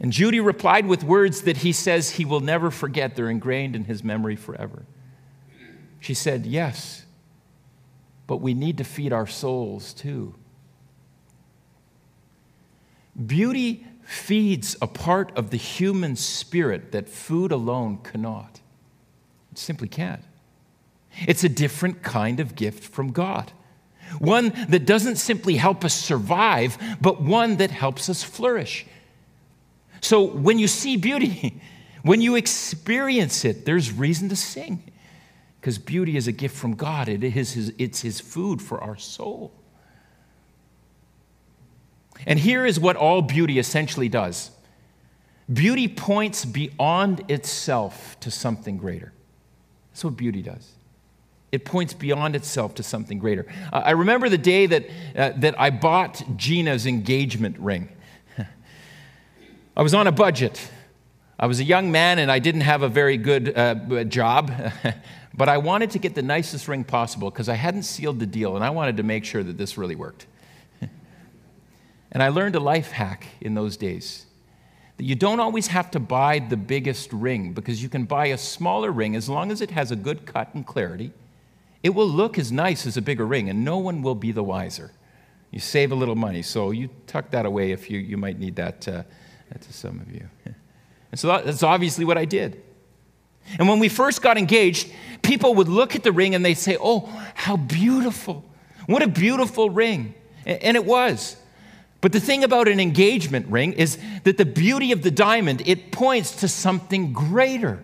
And 0.00 0.12
Judy 0.12 0.40
replied 0.40 0.86
with 0.86 1.02
words 1.02 1.42
that 1.42 1.58
he 1.58 1.72
says 1.72 2.12
he 2.12 2.24
will 2.24 2.40
never 2.40 2.70
forget. 2.70 3.16
They're 3.16 3.28
ingrained 3.28 3.74
in 3.74 3.84
his 3.84 4.04
memory 4.04 4.36
forever. 4.36 4.84
She 6.00 6.14
said, 6.14 6.46
Yes, 6.46 7.04
but 8.26 8.36
we 8.36 8.54
need 8.54 8.78
to 8.78 8.84
feed 8.84 9.12
our 9.12 9.26
souls 9.26 9.92
too. 9.92 10.34
Beauty 13.26 13.84
feeds 14.04 14.76
a 14.80 14.86
part 14.86 15.36
of 15.36 15.50
the 15.50 15.56
human 15.58 16.16
spirit 16.16 16.92
that 16.92 17.08
food 17.08 17.52
alone 17.52 17.98
cannot. 17.98 18.60
It 19.52 19.58
simply 19.58 19.88
can't. 19.88 20.22
It's 21.26 21.44
a 21.44 21.48
different 21.48 22.02
kind 22.02 22.40
of 22.40 22.54
gift 22.54 22.84
from 22.84 23.12
God. 23.12 23.52
One 24.18 24.52
that 24.68 24.86
doesn't 24.86 25.16
simply 25.16 25.56
help 25.56 25.84
us 25.84 25.94
survive, 25.94 26.78
but 27.00 27.20
one 27.20 27.56
that 27.56 27.70
helps 27.70 28.08
us 28.08 28.22
flourish. 28.22 28.86
So 30.00 30.22
when 30.22 30.58
you 30.58 30.68
see 30.68 30.96
beauty, 30.96 31.60
when 32.02 32.20
you 32.20 32.36
experience 32.36 33.44
it, 33.44 33.66
there's 33.66 33.92
reason 33.92 34.28
to 34.28 34.36
sing. 34.36 34.82
Because 35.60 35.78
beauty 35.78 36.16
is 36.16 36.28
a 36.28 36.32
gift 36.32 36.56
from 36.56 36.74
God, 36.74 37.08
it 37.08 37.24
is 37.24 37.52
his, 37.52 37.72
it's 37.78 38.00
His 38.00 38.20
food 38.20 38.62
for 38.62 38.80
our 38.80 38.96
soul. 38.96 39.52
And 42.26 42.38
here 42.38 42.64
is 42.64 42.80
what 42.80 42.96
all 42.96 43.22
beauty 43.22 43.58
essentially 43.58 44.08
does 44.08 44.50
beauty 45.50 45.88
points 45.88 46.44
beyond 46.44 47.30
itself 47.30 48.20
to 48.20 48.30
something 48.30 48.76
greater. 48.76 49.12
That's 49.90 50.04
what 50.04 50.16
beauty 50.16 50.42
does. 50.42 50.77
It 51.50 51.64
points 51.64 51.94
beyond 51.94 52.36
itself 52.36 52.74
to 52.74 52.82
something 52.82 53.18
greater. 53.18 53.46
I 53.72 53.92
remember 53.92 54.28
the 54.28 54.38
day 54.38 54.66
that, 54.66 54.86
uh, 55.16 55.32
that 55.36 55.58
I 55.58 55.70
bought 55.70 56.22
Gina's 56.36 56.86
engagement 56.86 57.58
ring. 57.58 57.88
I 59.76 59.82
was 59.82 59.94
on 59.94 60.06
a 60.06 60.12
budget. 60.12 60.70
I 61.38 61.46
was 61.46 61.60
a 61.60 61.64
young 61.64 61.90
man 61.90 62.18
and 62.18 62.30
I 62.30 62.38
didn't 62.38 62.62
have 62.62 62.82
a 62.82 62.88
very 62.88 63.16
good 63.16 63.56
uh, 63.56 64.04
job, 64.04 64.52
but 65.34 65.48
I 65.48 65.56
wanted 65.58 65.92
to 65.92 65.98
get 65.98 66.14
the 66.14 66.22
nicest 66.22 66.68
ring 66.68 66.84
possible 66.84 67.30
because 67.30 67.48
I 67.48 67.54
hadn't 67.54 67.84
sealed 67.84 68.18
the 68.18 68.26
deal 68.26 68.56
and 68.56 68.64
I 68.64 68.70
wanted 68.70 68.98
to 68.98 69.02
make 69.02 69.24
sure 69.24 69.42
that 69.42 69.56
this 69.56 69.78
really 69.78 69.94
worked. 69.94 70.26
and 72.12 72.22
I 72.22 72.28
learned 72.28 72.56
a 72.56 72.60
life 72.60 72.90
hack 72.90 73.26
in 73.40 73.54
those 73.54 73.76
days 73.76 74.26
that 74.98 75.04
you 75.04 75.14
don't 75.14 75.38
always 75.38 75.68
have 75.68 75.92
to 75.92 76.00
buy 76.00 76.40
the 76.40 76.56
biggest 76.56 77.12
ring 77.12 77.52
because 77.52 77.80
you 77.82 77.88
can 77.88 78.04
buy 78.04 78.26
a 78.26 78.38
smaller 78.38 78.90
ring 78.90 79.14
as 79.14 79.28
long 79.28 79.52
as 79.52 79.60
it 79.60 79.70
has 79.70 79.92
a 79.92 79.96
good 79.96 80.26
cut 80.26 80.52
and 80.54 80.66
clarity. 80.66 81.12
It 81.82 81.90
will 81.90 82.08
look 82.08 82.38
as 82.38 82.50
nice 82.50 82.86
as 82.86 82.96
a 82.96 83.02
bigger 83.02 83.26
ring 83.26 83.48
and 83.48 83.64
no 83.64 83.78
one 83.78 84.02
will 84.02 84.14
be 84.14 84.32
the 84.32 84.42
wiser. 84.42 84.92
You 85.50 85.60
save 85.60 85.92
a 85.92 85.94
little 85.94 86.16
money, 86.16 86.42
so 86.42 86.72
you 86.72 86.90
tuck 87.06 87.30
that 87.30 87.46
away 87.46 87.72
if 87.72 87.88
you, 87.90 87.98
you 87.98 88.16
might 88.16 88.38
need 88.38 88.56
that. 88.56 88.86
Uh, 88.86 89.02
to 89.60 89.72
some 89.72 90.00
of 90.00 90.12
you. 90.12 90.28
And 91.10 91.18
so 91.18 91.28
that's 91.28 91.62
obviously 91.62 92.04
what 92.04 92.18
I 92.18 92.26
did. 92.26 92.62
And 93.58 93.66
when 93.66 93.78
we 93.78 93.88
first 93.88 94.20
got 94.20 94.36
engaged, 94.36 94.92
people 95.22 95.54
would 95.54 95.66
look 95.66 95.96
at 95.96 96.02
the 96.02 96.12
ring 96.12 96.34
and 96.34 96.44
they'd 96.44 96.52
say, 96.52 96.76
Oh, 96.78 97.06
how 97.32 97.56
beautiful. 97.56 98.44
What 98.84 99.02
a 99.02 99.08
beautiful 99.08 99.70
ring. 99.70 100.12
And 100.44 100.76
it 100.76 100.84
was. 100.84 101.36
But 102.02 102.12
the 102.12 102.20
thing 102.20 102.44
about 102.44 102.68
an 102.68 102.78
engagement 102.78 103.46
ring 103.48 103.72
is 103.72 103.98
that 104.24 104.36
the 104.36 104.44
beauty 104.44 104.92
of 104.92 105.00
the 105.00 105.10
diamond, 105.10 105.62
it 105.64 105.92
points 105.92 106.36
to 106.42 106.48
something 106.48 107.14
greater. 107.14 107.82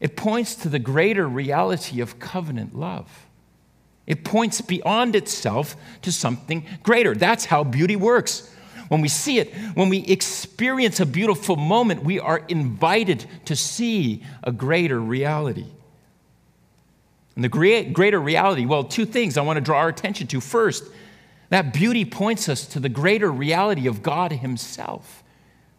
It 0.00 0.16
points 0.16 0.54
to 0.56 0.68
the 0.68 0.78
greater 0.78 1.26
reality 1.28 2.00
of 2.00 2.18
covenant 2.18 2.76
love. 2.76 3.26
It 4.06 4.24
points 4.24 4.60
beyond 4.60 5.16
itself 5.16 5.74
to 6.02 6.12
something 6.12 6.64
greater. 6.82 7.14
That's 7.14 7.46
how 7.46 7.64
beauty 7.64 7.96
works 7.96 8.50
when 8.88 9.00
we 9.00 9.08
see 9.08 9.38
it, 9.38 9.54
when 9.74 9.88
we 9.88 9.98
experience 9.98 11.00
a 11.00 11.06
beautiful 11.06 11.56
moment, 11.56 12.04
we 12.04 12.20
are 12.20 12.42
invited 12.48 13.26
to 13.46 13.56
see 13.56 14.22
a 14.42 14.52
greater 14.52 15.00
reality. 15.00 15.66
And 17.34 17.44
the 17.44 17.48
greater 17.48 18.20
reality, 18.20 18.64
well, 18.64 18.84
two 18.84 19.04
things 19.04 19.36
I 19.36 19.42
want 19.42 19.56
to 19.56 19.60
draw 19.60 19.78
our 19.78 19.88
attention 19.88 20.26
to. 20.28 20.40
First, 20.40 20.84
that 21.50 21.72
beauty 21.72 22.04
points 22.04 22.48
us 22.48 22.66
to 22.68 22.80
the 22.80 22.88
greater 22.88 23.30
reality 23.30 23.86
of 23.86 24.02
God 24.02 24.32
Himself, 24.32 25.22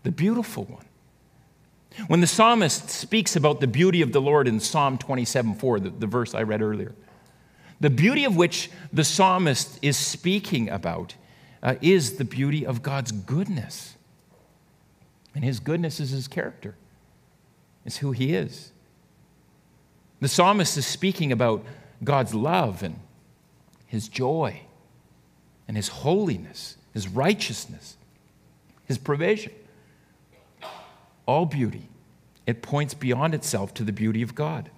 the 0.03 0.11
beautiful 0.11 0.65
one. 0.65 0.85
When 2.05 2.21
the 2.21 2.27
psalmist 2.27 2.89
speaks 2.89 3.35
about 3.35 3.59
the 3.59 3.67
beauty 3.67 4.03
of 4.03 4.11
the 4.11 4.21
Lord 4.21 4.47
in 4.47 4.59
Psalm 4.59 4.97
27 4.99 5.55
4, 5.55 5.79
the, 5.79 5.89
the 5.89 6.07
verse 6.07 6.35
I 6.35 6.43
read 6.43 6.61
earlier, 6.61 6.93
the 7.79 7.89
beauty 7.89 8.23
of 8.23 8.35
which 8.35 8.69
the 8.93 9.03
psalmist 9.03 9.79
is 9.81 9.97
speaking 9.97 10.69
about 10.69 11.15
uh, 11.63 11.75
is 11.81 12.17
the 12.17 12.25
beauty 12.25 12.65
of 12.65 12.83
God's 12.83 13.11
goodness. 13.11 13.95
And 15.33 15.43
his 15.43 15.59
goodness 15.59 15.99
is 15.99 16.11
his 16.11 16.27
character, 16.27 16.75
it's 17.85 17.97
who 17.97 18.11
he 18.11 18.33
is. 18.33 18.71
The 20.19 20.27
psalmist 20.27 20.77
is 20.77 20.85
speaking 20.85 21.31
about 21.31 21.63
God's 22.03 22.33
love 22.33 22.81
and 22.83 22.99
his 23.85 24.07
joy 24.07 24.61
and 25.67 25.77
his 25.77 25.89
holiness, 25.89 26.77
his 26.93 27.07
righteousness, 27.07 27.97
his 28.85 28.97
provision. 28.97 29.51
All 31.27 31.45
beauty. 31.45 31.89
It 32.47 32.61
points 32.61 32.93
beyond 32.93 33.35
itself 33.35 33.73
to 33.75 33.83
the 33.83 33.91
beauty 33.91 34.21
of 34.21 34.33
God. 34.33 34.71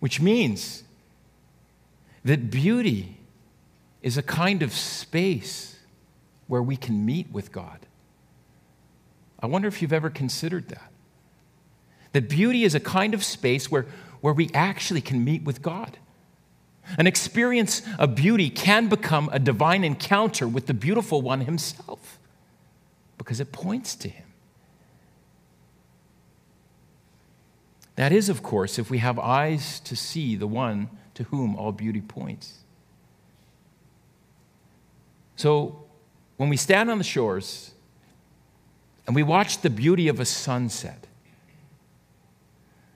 Which 0.00 0.20
means 0.20 0.82
that 2.24 2.50
beauty 2.50 3.18
is 4.02 4.16
a 4.16 4.22
kind 4.22 4.62
of 4.62 4.72
space 4.72 5.76
where 6.46 6.62
we 6.62 6.76
can 6.76 7.04
meet 7.04 7.30
with 7.30 7.52
God. 7.52 7.86
I 9.42 9.46
wonder 9.46 9.68
if 9.68 9.80
you've 9.82 9.92
ever 9.92 10.10
considered 10.10 10.68
that. 10.68 10.90
That 12.12 12.28
beauty 12.28 12.64
is 12.64 12.74
a 12.74 12.80
kind 12.80 13.14
of 13.14 13.22
space 13.22 13.70
where, 13.70 13.86
where 14.20 14.34
we 14.34 14.50
actually 14.52 15.00
can 15.00 15.22
meet 15.22 15.44
with 15.44 15.62
God. 15.62 15.98
An 16.98 17.06
experience 17.06 17.82
of 17.98 18.14
beauty 18.14 18.50
can 18.50 18.88
become 18.88 19.28
a 19.32 19.38
divine 19.38 19.84
encounter 19.84 20.48
with 20.48 20.66
the 20.66 20.74
beautiful 20.74 21.22
one 21.22 21.42
himself 21.42 22.18
because 23.16 23.38
it 23.38 23.52
points 23.52 23.94
to 23.96 24.08
him. 24.08 24.29
That 27.96 28.12
is, 28.12 28.28
of 28.28 28.42
course, 28.42 28.78
if 28.78 28.90
we 28.90 28.98
have 28.98 29.18
eyes 29.18 29.80
to 29.80 29.96
see 29.96 30.36
the 30.36 30.46
one 30.46 30.88
to 31.14 31.24
whom 31.24 31.56
all 31.56 31.72
beauty 31.72 32.00
points. 32.00 32.60
So 35.36 35.84
when 36.36 36.48
we 36.48 36.56
stand 36.56 36.90
on 36.90 36.98
the 36.98 37.04
shores 37.04 37.72
and 39.06 39.14
we 39.14 39.22
watch 39.22 39.62
the 39.62 39.70
beauty 39.70 40.08
of 40.08 40.20
a 40.20 40.24
sunset, 40.24 41.06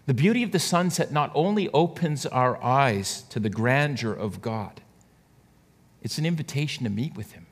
the 0.06 0.14
beauty 0.14 0.42
of 0.42 0.52
the 0.52 0.58
sunset 0.58 1.12
not 1.12 1.30
only 1.34 1.68
opens 1.70 2.26
our 2.26 2.62
eyes 2.62 3.22
to 3.30 3.40
the 3.40 3.48
grandeur 3.48 4.12
of 4.12 4.42
God, 4.42 4.82
it's 6.02 6.18
an 6.18 6.26
invitation 6.26 6.84
to 6.84 6.90
meet 6.90 7.16
with 7.16 7.32
Him, 7.32 7.46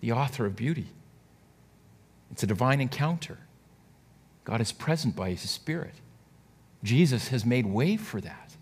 the 0.00 0.12
author 0.12 0.46
of 0.46 0.54
beauty. 0.54 0.86
It's 2.30 2.44
a 2.44 2.46
divine 2.46 2.80
encounter. 2.80 3.38
God 4.44 4.60
is 4.60 4.70
present 4.70 5.16
by 5.16 5.30
His 5.30 5.50
Spirit. 5.50 5.94
Jesus 6.82 7.28
has 7.28 7.44
made 7.44 7.66
way 7.66 7.96
for 7.96 8.20
that. 8.20 8.54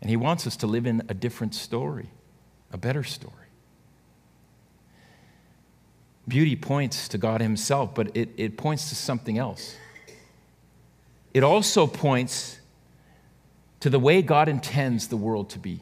And 0.00 0.10
He 0.10 0.16
wants 0.16 0.46
us 0.46 0.56
to 0.58 0.66
live 0.66 0.86
in 0.86 1.02
a 1.08 1.14
different 1.14 1.54
story, 1.54 2.10
a 2.72 2.78
better 2.78 3.04
story. 3.04 3.32
Beauty 6.28 6.56
points 6.56 7.08
to 7.08 7.18
God 7.18 7.40
Himself, 7.40 7.94
but 7.94 8.16
it, 8.16 8.30
it 8.36 8.56
points 8.56 8.88
to 8.88 8.94
something 8.94 9.38
else. 9.38 9.76
It 11.32 11.42
also 11.42 11.86
points 11.86 12.58
to 13.80 13.90
the 13.90 13.98
way 13.98 14.22
God 14.22 14.48
intends 14.48 15.08
the 15.08 15.16
world 15.16 15.50
to 15.50 15.58
be. 15.58 15.80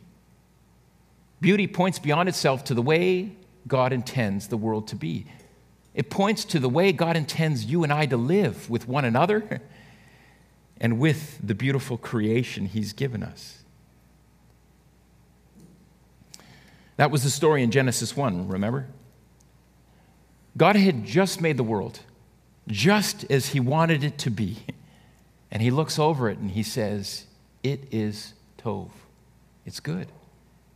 Beauty 1.40 1.66
points 1.66 1.98
beyond 1.98 2.28
itself 2.28 2.64
to 2.64 2.74
the 2.74 2.82
way 2.82 3.32
God 3.66 3.92
intends 3.92 4.48
the 4.48 4.56
world 4.56 4.88
to 4.88 4.96
be. 4.96 5.26
It 5.94 6.10
points 6.10 6.44
to 6.46 6.58
the 6.58 6.68
way 6.68 6.92
God 6.92 7.16
intends 7.16 7.64
you 7.64 7.84
and 7.84 7.92
I 7.92 8.06
to 8.06 8.16
live 8.16 8.68
with 8.68 8.88
one 8.88 9.04
another 9.04 9.60
and 10.80 10.98
with 10.98 11.38
the 11.42 11.54
beautiful 11.54 11.96
creation 11.96 12.66
He's 12.66 12.92
given 12.92 13.22
us. 13.22 13.64
That 16.96 17.10
was 17.10 17.24
the 17.24 17.30
story 17.30 17.62
in 17.62 17.70
Genesis 17.70 18.16
1, 18.16 18.48
remember? 18.48 18.86
God 20.56 20.76
had 20.76 21.04
just 21.04 21.40
made 21.40 21.56
the 21.56 21.64
world, 21.64 22.00
just 22.68 23.28
as 23.30 23.48
He 23.48 23.60
wanted 23.60 24.04
it 24.04 24.18
to 24.18 24.30
be. 24.30 24.58
And 25.50 25.62
He 25.62 25.70
looks 25.70 25.98
over 25.98 26.28
it 26.30 26.38
and 26.38 26.50
He 26.50 26.62
says, 26.62 27.26
It 27.62 27.88
is 27.90 28.34
Tov. 28.58 28.90
It's 29.66 29.80
good. 29.80 30.08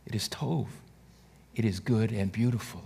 It 0.05 0.15
is 0.15 0.27
Tov. 0.27 0.67
It 1.55 1.65
is 1.65 1.79
good 1.79 2.11
and 2.11 2.31
beautiful. 2.31 2.83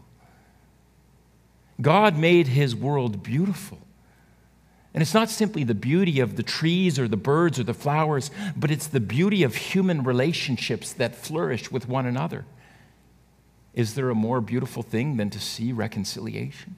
God 1.82 2.18
made 2.18 2.48
His 2.48 2.76
world 2.76 3.24
beautiful. 3.24 3.80
And 4.94 5.02
it's 5.02 5.14
not 5.14 5.30
simply 5.30 5.64
the 5.64 5.74
beauty 5.74 6.20
of 6.20 6.36
the 6.36 6.44
trees 6.44 7.00
or 7.00 7.08
the 7.08 7.18
birds 7.18 7.60
or 7.60 7.64
the 7.64 7.74
flowers, 7.74 8.30
but 8.56 8.70
it's 8.70 8.88
the 8.88 9.00
beauty 9.00 9.42
of 9.42 9.56
human 9.56 10.04
relationships 10.04 10.94
that 10.94 11.16
flourish 11.16 11.72
with 11.72 11.88
one 11.88 12.06
another. 12.06 12.46
Is 13.74 13.96
there 13.96 14.12
a 14.12 14.16
more 14.16 14.40
beautiful 14.40 14.84
thing 14.84 15.18
than 15.18 15.32
to 15.32 15.40
see 15.40 15.72
reconciliation? 15.72 16.76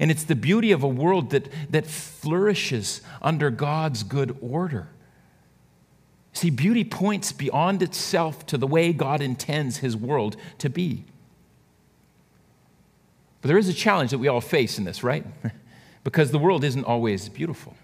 And 0.00 0.10
it's 0.10 0.24
the 0.24 0.34
beauty 0.34 0.72
of 0.72 0.82
a 0.82 0.88
world 0.88 1.30
that, 1.30 1.48
that 1.70 1.86
flourishes 1.86 3.02
under 3.20 3.50
God's 3.50 4.02
good 4.02 4.36
order. 4.40 4.88
See, 6.32 6.50
beauty 6.50 6.84
points 6.84 7.32
beyond 7.32 7.82
itself 7.82 8.46
to 8.46 8.56
the 8.56 8.66
way 8.66 8.92
God 8.92 9.20
intends 9.20 9.78
his 9.78 9.96
world 9.96 10.36
to 10.58 10.70
be. 10.70 11.04
But 13.40 13.48
there 13.48 13.58
is 13.58 13.68
a 13.68 13.74
challenge 13.74 14.10
that 14.10 14.18
we 14.18 14.28
all 14.28 14.40
face 14.40 14.78
in 14.78 14.84
this, 14.84 15.02
right? 15.02 15.24
because 16.04 16.30
the 16.30 16.38
world 16.38 16.64
isn't 16.64 16.84
always 16.84 17.28
beautiful. 17.28 17.76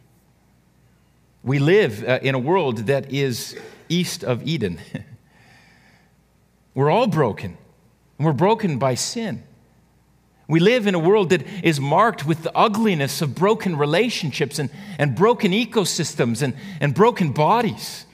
We 1.43 1.59
live 1.59 2.03
uh, 2.05 2.21
in 2.23 2.35
a 2.35 2.39
world 2.39 2.79
that 2.87 3.13
is 3.13 3.57
east 3.89 4.25
of 4.25 4.47
Eden. 4.47 4.81
we're 6.75 6.91
all 6.91 7.07
broken, 7.07 7.57
and 8.19 8.27
we're 8.27 8.33
broken 8.33 8.79
by 8.79 8.95
sin. 8.95 9.43
We 10.47 10.61
live 10.61 10.87
in 10.87 10.95
a 10.95 10.99
world 10.99 11.31
that 11.31 11.43
is 11.63 11.81
marked 11.81 12.27
with 12.27 12.43
the 12.43 12.57
ugliness 12.57 13.23
of 13.23 13.35
broken 13.35 13.77
relationships 13.77 14.59
and, 14.59 14.71
and 14.99 15.15
broken 15.15 15.53
ecosystems 15.53 16.43
and, 16.43 16.55
and 16.81 16.95
broken 16.95 17.33
bodies. 17.33 18.05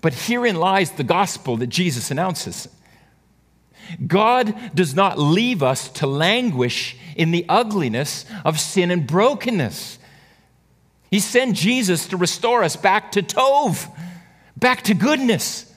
But 0.00 0.14
herein 0.14 0.56
lies 0.56 0.92
the 0.92 1.02
gospel 1.02 1.56
that 1.56 1.66
Jesus 1.68 2.10
announces. 2.12 2.68
God 4.06 4.54
does 4.74 4.94
not 4.94 5.18
leave 5.18 5.62
us 5.62 5.88
to 5.90 6.06
languish 6.06 6.96
in 7.16 7.30
the 7.30 7.44
ugliness 7.48 8.24
of 8.44 8.60
sin 8.60 8.90
and 8.90 9.06
brokenness. 9.06 9.98
He 11.10 11.20
sent 11.20 11.56
Jesus 11.56 12.06
to 12.08 12.16
restore 12.16 12.62
us 12.62 12.76
back 12.76 13.12
to 13.12 13.22
Tov, 13.22 13.90
back 14.56 14.82
to 14.82 14.94
goodness, 14.94 15.72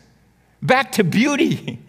back 0.61 0.91
to 0.93 1.03
beauty. 1.03 1.79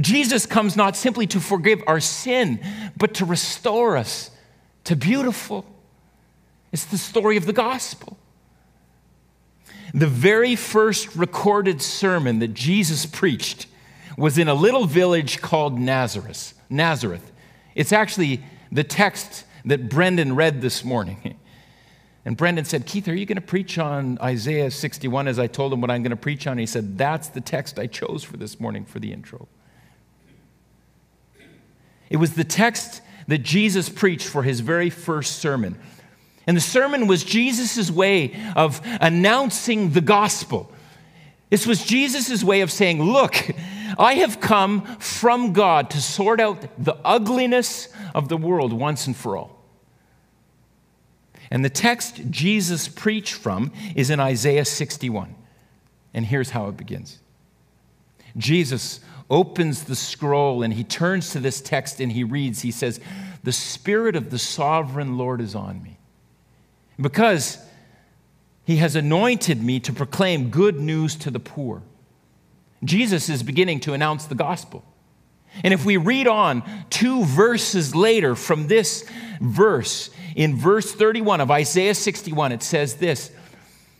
Jesus 0.00 0.46
comes 0.46 0.76
not 0.76 0.96
simply 0.96 1.26
to 1.28 1.40
forgive 1.40 1.82
our 1.86 2.00
sin, 2.00 2.60
but 2.96 3.14
to 3.14 3.24
restore 3.24 3.96
us 3.96 4.30
to 4.84 4.96
beautiful. 4.96 5.66
It's 6.72 6.84
the 6.84 6.98
story 6.98 7.36
of 7.36 7.46
the 7.46 7.52
gospel. 7.52 8.16
The 9.92 10.06
very 10.06 10.56
first 10.56 11.14
recorded 11.14 11.80
sermon 11.80 12.40
that 12.40 12.54
Jesus 12.54 13.06
preached 13.06 13.66
was 14.16 14.38
in 14.38 14.48
a 14.48 14.54
little 14.54 14.86
village 14.86 15.40
called 15.40 15.78
Nazareth. 15.78 16.54
Nazareth. 16.68 17.32
It's 17.74 17.92
actually 17.92 18.42
the 18.70 18.84
text 18.84 19.44
that 19.64 19.88
Brendan 19.88 20.34
read 20.34 20.60
this 20.60 20.84
morning. 20.84 21.38
And 22.26 22.38
Brendan 22.38 22.64
said, 22.64 22.86
Keith, 22.86 23.06
are 23.08 23.14
you 23.14 23.26
going 23.26 23.36
to 23.36 23.42
preach 23.42 23.76
on 23.76 24.18
Isaiah 24.18 24.70
61 24.70 25.28
as 25.28 25.38
I 25.38 25.46
told 25.46 25.74
him 25.74 25.82
what 25.82 25.90
I'm 25.90 26.02
going 26.02 26.08
to 26.10 26.16
preach 26.16 26.46
on? 26.46 26.56
He 26.56 26.64
said, 26.64 26.96
That's 26.96 27.28
the 27.28 27.42
text 27.42 27.78
I 27.78 27.86
chose 27.86 28.24
for 28.24 28.38
this 28.38 28.58
morning 28.58 28.86
for 28.86 28.98
the 28.98 29.12
intro. 29.12 29.46
It 32.08 32.16
was 32.16 32.34
the 32.34 32.44
text 32.44 33.02
that 33.28 33.38
Jesus 33.38 33.90
preached 33.90 34.26
for 34.26 34.42
his 34.42 34.60
very 34.60 34.88
first 34.88 35.36
sermon. 35.38 35.78
And 36.46 36.56
the 36.56 36.62
sermon 36.62 37.06
was 37.06 37.24
Jesus' 37.24 37.90
way 37.90 38.34
of 38.56 38.80
announcing 39.00 39.90
the 39.90 40.00
gospel. 40.00 40.70
This 41.50 41.66
was 41.66 41.84
Jesus' 41.84 42.42
way 42.42 42.62
of 42.62 42.72
saying, 42.72 43.02
Look, 43.02 43.50
I 43.98 44.14
have 44.14 44.40
come 44.40 44.84
from 44.96 45.52
God 45.52 45.90
to 45.90 46.00
sort 46.00 46.40
out 46.40 46.66
the 46.82 46.96
ugliness 47.04 47.88
of 48.14 48.28
the 48.28 48.36
world 48.36 48.72
once 48.72 49.06
and 49.06 49.16
for 49.16 49.36
all. 49.36 49.62
And 51.50 51.64
the 51.64 51.70
text 51.70 52.30
Jesus 52.30 52.88
preached 52.88 53.34
from 53.34 53.72
is 53.94 54.10
in 54.10 54.20
Isaiah 54.20 54.64
61. 54.64 55.34
And 56.12 56.26
here's 56.26 56.50
how 56.50 56.68
it 56.68 56.76
begins 56.76 57.18
Jesus 58.36 59.00
opens 59.30 59.84
the 59.84 59.96
scroll 59.96 60.62
and 60.62 60.74
he 60.74 60.84
turns 60.84 61.30
to 61.30 61.40
this 61.40 61.60
text 61.60 62.00
and 62.00 62.12
he 62.12 62.24
reads, 62.24 62.62
he 62.62 62.70
says, 62.70 63.00
The 63.42 63.52
Spirit 63.52 64.16
of 64.16 64.30
the 64.30 64.38
sovereign 64.38 65.16
Lord 65.16 65.40
is 65.40 65.54
on 65.54 65.82
me. 65.82 65.98
Because 67.00 67.58
he 68.64 68.76
has 68.76 68.96
anointed 68.96 69.62
me 69.62 69.80
to 69.80 69.92
proclaim 69.92 70.50
good 70.50 70.80
news 70.80 71.16
to 71.16 71.30
the 71.30 71.40
poor. 71.40 71.82
Jesus 72.84 73.28
is 73.28 73.42
beginning 73.42 73.80
to 73.80 73.92
announce 73.92 74.26
the 74.26 74.34
gospel. 74.34 74.84
And 75.62 75.72
if 75.72 75.84
we 75.84 75.96
read 75.96 76.26
on 76.26 76.62
two 76.90 77.24
verses 77.24 77.94
later 77.94 78.34
from 78.34 78.66
this 78.66 79.08
verse, 79.40 80.10
in 80.34 80.56
verse 80.56 80.92
31 80.92 81.40
of 81.40 81.50
Isaiah 81.50 81.94
61, 81.94 82.52
it 82.52 82.62
says 82.62 82.96
this 82.96 83.30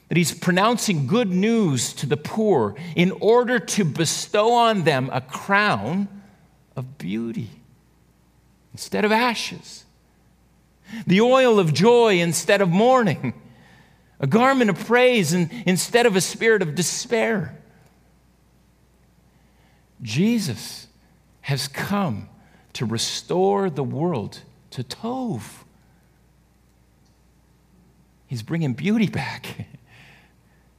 that 0.08 0.18
he's 0.18 0.34
pronouncing 0.34 1.06
good 1.06 1.30
news 1.30 1.94
to 1.94 2.06
the 2.06 2.16
poor 2.16 2.74
in 2.94 3.10
order 3.20 3.58
to 3.58 3.84
bestow 3.84 4.52
on 4.52 4.84
them 4.84 5.08
a 5.12 5.20
crown 5.20 6.08
of 6.76 6.98
beauty 6.98 7.48
instead 8.72 9.04
of 9.04 9.12
ashes, 9.12 9.84
the 11.06 11.20
oil 11.20 11.58
of 11.58 11.72
joy 11.72 12.18
instead 12.18 12.60
of 12.60 12.68
mourning, 12.68 13.32
a 14.20 14.26
garment 14.26 14.68
of 14.68 14.78
praise 14.86 15.32
instead 15.32 16.04
of 16.04 16.16
a 16.16 16.20
spirit 16.20 16.60
of 16.60 16.74
despair. 16.74 17.58
Jesus 20.04 20.86
has 21.40 21.66
come 21.66 22.28
to 22.74 22.84
restore 22.84 23.70
the 23.70 23.82
world 23.82 24.40
to 24.70 24.84
Tov. 24.84 25.42
He's 28.26 28.42
bringing 28.42 28.74
beauty 28.74 29.08
back. 29.08 29.66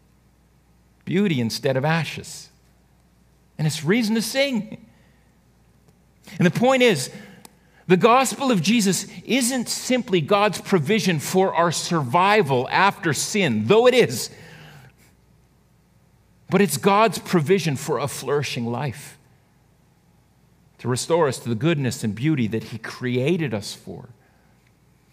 beauty 1.05 1.41
instead 1.41 1.75
of 1.75 1.83
ashes. 1.83 2.49
And 3.57 3.65
it's 3.65 3.83
reason 3.83 4.13
to 4.13 4.21
sing. 4.21 4.85
And 6.37 6.45
the 6.45 6.51
point 6.51 6.83
is, 6.83 7.09
the 7.87 7.97
gospel 7.97 8.51
of 8.51 8.61
Jesus 8.61 9.07
isn't 9.25 9.69
simply 9.69 10.21
God's 10.21 10.61
provision 10.61 11.19
for 11.19 11.53
our 11.53 11.71
survival 11.71 12.67
after 12.69 13.11
sin, 13.11 13.65
though 13.65 13.87
it 13.87 13.95
is, 13.95 14.29
but 16.49 16.61
it's 16.61 16.77
God's 16.77 17.17
provision 17.17 17.75
for 17.75 17.97
a 17.97 18.07
flourishing 18.07 18.67
life 18.67 19.14
to 20.85 20.89
restore 20.89 21.27
us 21.27 21.39
to 21.39 21.49
the 21.49 21.55
goodness 21.55 22.03
and 22.03 22.13
beauty 22.13 22.45
that 22.45 22.65
He 22.65 22.77
created 22.77 23.55
us 23.55 23.73
for. 23.73 24.07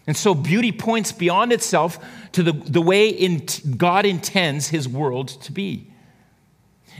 And 0.05 0.15
so 0.15 0.35
beauty 0.35 0.71
points 0.71 1.11
beyond 1.11 1.51
itself 1.51 1.97
to 2.33 2.43
the, 2.43 2.51
the 2.51 2.79
way 2.79 3.09
in, 3.09 3.47
God 3.75 4.05
intends 4.05 4.67
his 4.67 4.87
world 4.87 5.29
to 5.29 5.51
be. 5.51 5.87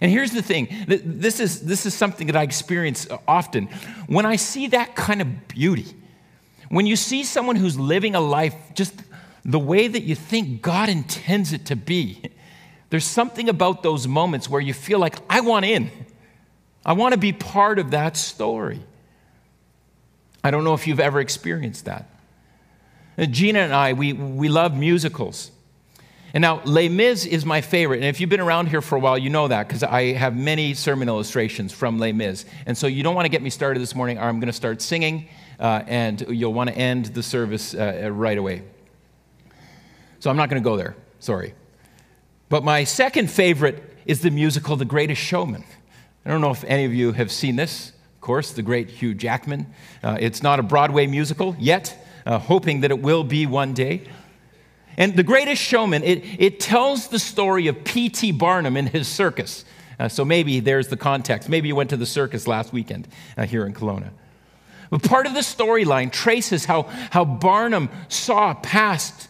And 0.01 0.09
here's 0.09 0.31
the 0.31 0.41
thing 0.41 0.69
this 0.87 1.39
is, 1.39 1.61
this 1.61 1.85
is 1.85 1.93
something 1.93 2.25
that 2.27 2.35
I 2.35 2.41
experience 2.41 3.05
often. 3.27 3.67
When 4.07 4.25
I 4.25 4.37
see 4.37 4.65
that 4.69 4.95
kind 4.95 5.21
of 5.21 5.47
beauty, 5.47 5.93
when 6.69 6.87
you 6.87 6.95
see 6.95 7.23
someone 7.23 7.57
who's 7.57 7.77
living 7.77 8.15
a 8.15 8.21
life 8.21 8.55
just 8.73 8.95
the 9.45 9.59
way 9.59 9.87
that 9.87 10.01
you 10.01 10.15
think 10.15 10.63
God 10.63 10.89
intends 10.89 11.53
it 11.53 11.67
to 11.67 11.75
be, 11.75 12.23
there's 12.89 13.05
something 13.05 13.49
about 13.49 13.83
those 13.83 14.07
moments 14.07 14.49
where 14.49 14.61
you 14.61 14.73
feel 14.73 14.97
like, 14.97 15.17
I 15.29 15.41
want 15.41 15.65
in. 15.65 15.91
I 16.85 16.93
want 16.93 17.13
to 17.13 17.19
be 17.19 17.31
part 17.31 17.79
of 17.79 17.91
that 17.91 18.17
story. 18.17 18.81
I 20.43 20.51
don't 20.51 20.63
know 20.63 20.73
if 20.73 20.87
you've 20.87 20.99
ever 20.99 21.19
experienced 21.19 21.85
that. 21.85 22.09
Uh, 23.17 23.25
Gina 23.25 23.59
and 23.59 23.73
I, 23.73 23.93
we, 23.93 24.13
we 24.13 24.49
love 24.49 24.75
musicals. 24.75 25.51
And 26.33 26.41
now, 26.41 26.61
Les 26.65 26.89
Mis 26.89 27.25
is 27.25 27.45
my 27.45 27.61
favorite. 27.61 27.97
And 27.97 28.05
if 28.05 28.19
you've 28.19 28.29
been 28.29 28.39
around 28.39 28.67
here 28.67 28.81
for 28.81 28.95
a 28.95 28.99
while, 28.99 29.17
you 29.17 29.29
know 29.29 29.47
that 29.47 29.67
because 29.67 29.83
I 29.83 30.13
have 30.13 30.35
many 30.35 30.73
sermon 30.73 31.07
illustrations 31.07 31.71
from 31.71 31.99
Les 31.99 32.11
Mis. 32.11 32.45
And 32.65 32.75
so 32.75 32.87
you 32.87 33.03
don't 33.03 33.13
want 33.13 33.25
to 33.25 33.29
get 33.29 33.43
me 33.43 33.51
started 33.51 33.79
this 33.79 33.93
morning, 33.93 34.17
or 34.17 34.23
I'm 34.23 34.39
going 34.39 34.47
to 34.47 34.53
start 34.53 34.81
singing, 34.81 35.29
uh, 35.59 35.83
and 35.85 36.25
you'll 36.27 36.53
want 36.53 36.71
to 36.71 36.75
end 36.75 37.05
the 37.05 37.21
service 37.21 37.75
uh, 37.75 38.09
right 38.11 38.37
away. 38.37 38.63
So 40.19 40.31
I'm 40.31 40.37
not 40.37 40.49
going 40.49 40.61
to 40.61 40.67
go 40.67 40.75
there. 40.75 40.95
Sorry. 41.19 41.53
But 42.49 42.63
my 42.63 42.83
second 42.83 43.29
favorite 43.29 43.83
is 44.05 44.21
the 44.21 44.31
musical 44.31 44.75
The 44.75 44.85
Greatest 44.85 45.21
Showman. 45.21 45.63
I 46.25 46.29
don't 46.29 46.41
know 46.41 46.51
if 46.51 46.63
any 46.63 46.85
of 46.85 46.93
you 46.93 47.11
have 47.11 47.31
seen 47.31 47.57
this. 47.57 47.89
Of 47.89 48.21
course, 48.21 48.53
the 48.53 48.61
great 48.61 48.89
Hugh 48.89 49.13
Jackman. 49.13 49.67
Uh, 50.01 50.17
it's 50.19 50.41
not 50.41 50.59
a 50.59 50.63
Broadway 50.63 51.05
musical 51.05 51.55
yet, 51.59 51.97
uh, 52.25 52.39
hoping 52.39 52.81
that 52.81 52.91
it 52.91 53.01
will 53.01 53.25
be 53.25 53.45
one 53.45 53.73
day. 53.73 54.07
And 54.95 55.15
The 55.15 55.23
Greatest 55.23 55.61
Showman, 55.61 56.03
it, 56.03 56.23
it 56.39 56.59
tells 56.59 57.07
the 57.07 57.19
story 57.19 57.67
of 57.67 57.83
P.T. 57.83 58.31
Barnum 58.33 58.77
and 58.77 58.87
his 58.87 59.07
circus. 59.07 59.65
Uh, 59.99 60.07
so 60.07 60.23
maybe 60.23 60.59
there's 60.59 60.87
the 60.87 60.97
context. 60.97 61.49
Maybe 61.49 61.67
you 61.67 61.75
went 61.75 61.89
to 61.89 61.97
the 61.97 62.05
circus 62.05 62.47
last 62.47 62.71
weekend 62.71 63.07
uh, 63.37 63.45
here 63.45 63.65
in 63.65 63.73
Kelowna. 63.73 64.11
But 64.89 65.03
part 65.03 65.25
of 65.25 65.33
the 65.33 65.39
storyline 65.39 66.11
traces 66.11 66.65
how, 66.65 66.83
how 67.09 67.25
Barnum 67.25 67.89
saw 68.07 68.53
past 68.53 69.27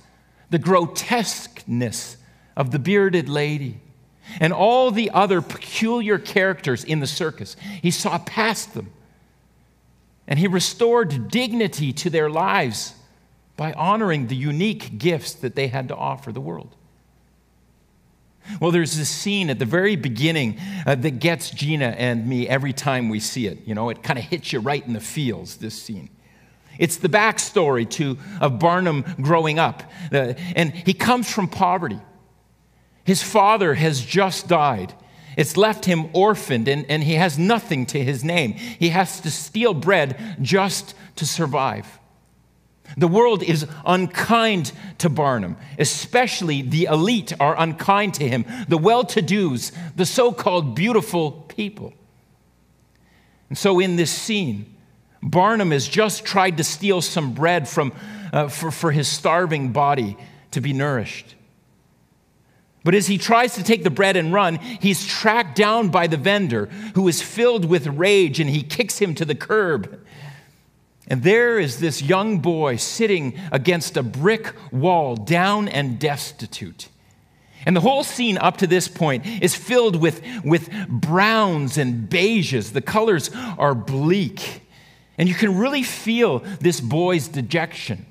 the 0.49 0.59
grotesqueness 0.59 2.17
of 2.55 2.71
the 2.71 2.79
bearded 2.79 3.29
lady 3.29 3.79
and 4.39 4.53
all 4.53 4.91
the 4.91 5.09
other 5.11 5.41
peculiar 5.41 6.17
characters 6.17 6.83
in 6.83 6.99
the 6.99 7.07
circus. 7.07 7.55
He 7.81 7.91
saw 7.91 8.17
past 8.19 8.73
them. 8.73 8.91
And 10.27 10.39
he 10.39 10.47
restored 10.47 11.29
dignity 11.29 11.91
to 11.93 12.09
their 12.09 12.29
lives 12.29 12.93
by 13.57 13.73
honoring 13.73 14.27
the 14.27 14.35
unique 14.35 14.97
gifts 14.97 15.33
that 15.33 15.55
they 15.55 15.67
had 15.67 15.89
to 15.89 15.95
offer 15.95 16.31
the 16.31 16.41
world. 16.41 16.75
Well, 18.59 18.71
there's 18.71 18.97
this 18.97 19.09
scene 19.09 19.49
at 19.49 19.59
the 19.59 19.65
very 19.65 19.95
beginning 19.95 20.59
uh, 20.85 20.95
that 20.95 21.19
gets 21.19 21.49
Gina 21.49 21.95
and 21.97 22.27
me 22.27 22.47
every 22.47 22.73
time 22.73 23.09
we 23.09 23.19
see 23.19 23.47
it. 23.47 23.59
You 23.65 23.73
know, 23.73 23.89
it 23.89 24.03
kind 24.03 24.19
of 24.19 24.25
hits 24.25 24.51
you 24.51 24.59
right 24.59 24.85
in 24.85 24.93
the 24.93 24.99
feels, 24.99 25.57
this 25.57 25.81
scene. 25.81 26.09
It's 26.77 26.97
the 26.97 27.07
backstory 27.07 27.89
to, 27.91 28.17
of 28.41 28.59
Barnum 28.59 29.05
growing 29.21 29.59
up. 29.59 29.83
Uh, 30.11 30.33
and 30.55 30.73
he 30.73 30.93
comes 30.93 31.31
from 31.31 31.47
poverty. 31.47 31.99
His 33.03 33.21
father 33.21 33.73
has 33.73 34.01
just 34.01 34.47
died. 34.47 34.93
It's 35.35 35.57
left 35.57 35.85
him 35.85 36.09
orphaned, 36.13 36.67
and, 36.67 36.85
and 36.89 37.03
he 37.03 37.15
has 37.15 37.39
nothing 37.39 37.85
to 37.87 38.03
his 38.03 38.23
name. 38.23 38.53
He 38.53 38.89
has 38.89 39.19
to 39.21 39.31
steal 39.31 39.73
bread 39.73 40.37
just 40.41 40.95
to 41.15 41.25
survive. 41.25 41.99
The 42.97 43.07
world 43.07 43.41
is 43.41 43.65
unkind 43.85 44.71
to 44.99 45.09
Barnum, 45.09 45.57
especially 45.79 46.61
the 46.61 46.85
elite 46.85 47.33
are 47.39 47.59
unkind 47.59 48.13
to 48.15 48.27
him, 48.27 48.45
the 48.67 48.77
well 48.77 49.03
to 49.05 49.21
dos, 49.21 49.71
the 49.95 50.05
so 50.05 50.31
called 50.31 50.75
beautiful 50.75 51.31
people. 51.31 51.93
And 53.49 53.57
so, 53.57 53.79
in 53.79 53.95
this 53.95 54.11
scene, 54.11 54.75
Barnum 55.21 55.71
has 55.71 55.87
just 55.87 56.25
tried 56.25 56.57
to 56.57 56.63
steal 56.63 57.01
some 57.01 57.33
bread 57.33 57.67
from, 57.67 57.93
uh, 58.31 58.47
for, 58.47 58.71
for 58.71 58.91
his 58.91 59.07
starving 59.07 59.71
body 59.71 60.17
to 60.51 60.61
be 60.61 60.73
nourished. 60.73 61.35
But 62.83 62.95
as 62.95 63.07
he 63.07 63.17
tries 63.17 63.55
to 63.55 63.63
take 63.63 63.83
the 63.83 63.89
bread 63.89 64.17
and 64.17 64.33
run, 64.33 64.57
he's 64.57 65.05
tracked 65.05 65.55
down 65.55 65.89
by 65.89 66.07
the 66.07 66.17
vendor 66.17 66.65
who 66.95 67.07
is 67.07 67.21
filled 67.21 67.65
with 67.65 67.87
rage 67.87 68.39
and 68.39 68.49
he 68.49 68.61
kicks 68.61 68.99
him 68.99 69.15
to 69.15 69.25
the 69.25 69.35
curb. 69.35 70.05
And 71.07 71.23
there 71.23 71.59
is 71.59 71.79
this 71.79 72.01
young 72.01 72.39
boy 72.39 72.77
sitting 72.77 73.39
against 73.51 73.97
a 73.97 74.03
brick 74.03 74.53
wall, 74.71 75.15
down 75.15 75.67
and 75.67 75.99
destitute. 75.99 76.89
And 77.65 77.75
the 77.75 77.81
whole 77.81 78.03
scene 78.03 78.37
up 78.37 78.57
to 78.57 78.67
this 78.67 78.87
point 78.89 79.25
is 79.25 79.55
filled 79.55 79.95
with, 79.95 80.21
with 80.43 80.69
browns 80.89 81.77
and 81.77 82.09
beiges. 82.09 82.73
The 82.73 82.81
colors 82.81 83.31
are 83.57 83.73
bleak. 83.73 84.61
And 85.17 85.29
you 85.29 85.35
can 85.35 85.57
really 85.57 85.83
feel 85.83 86.39
this 86.59 86.81
boy's 86.81 87.27
dejection. 87.27 88.05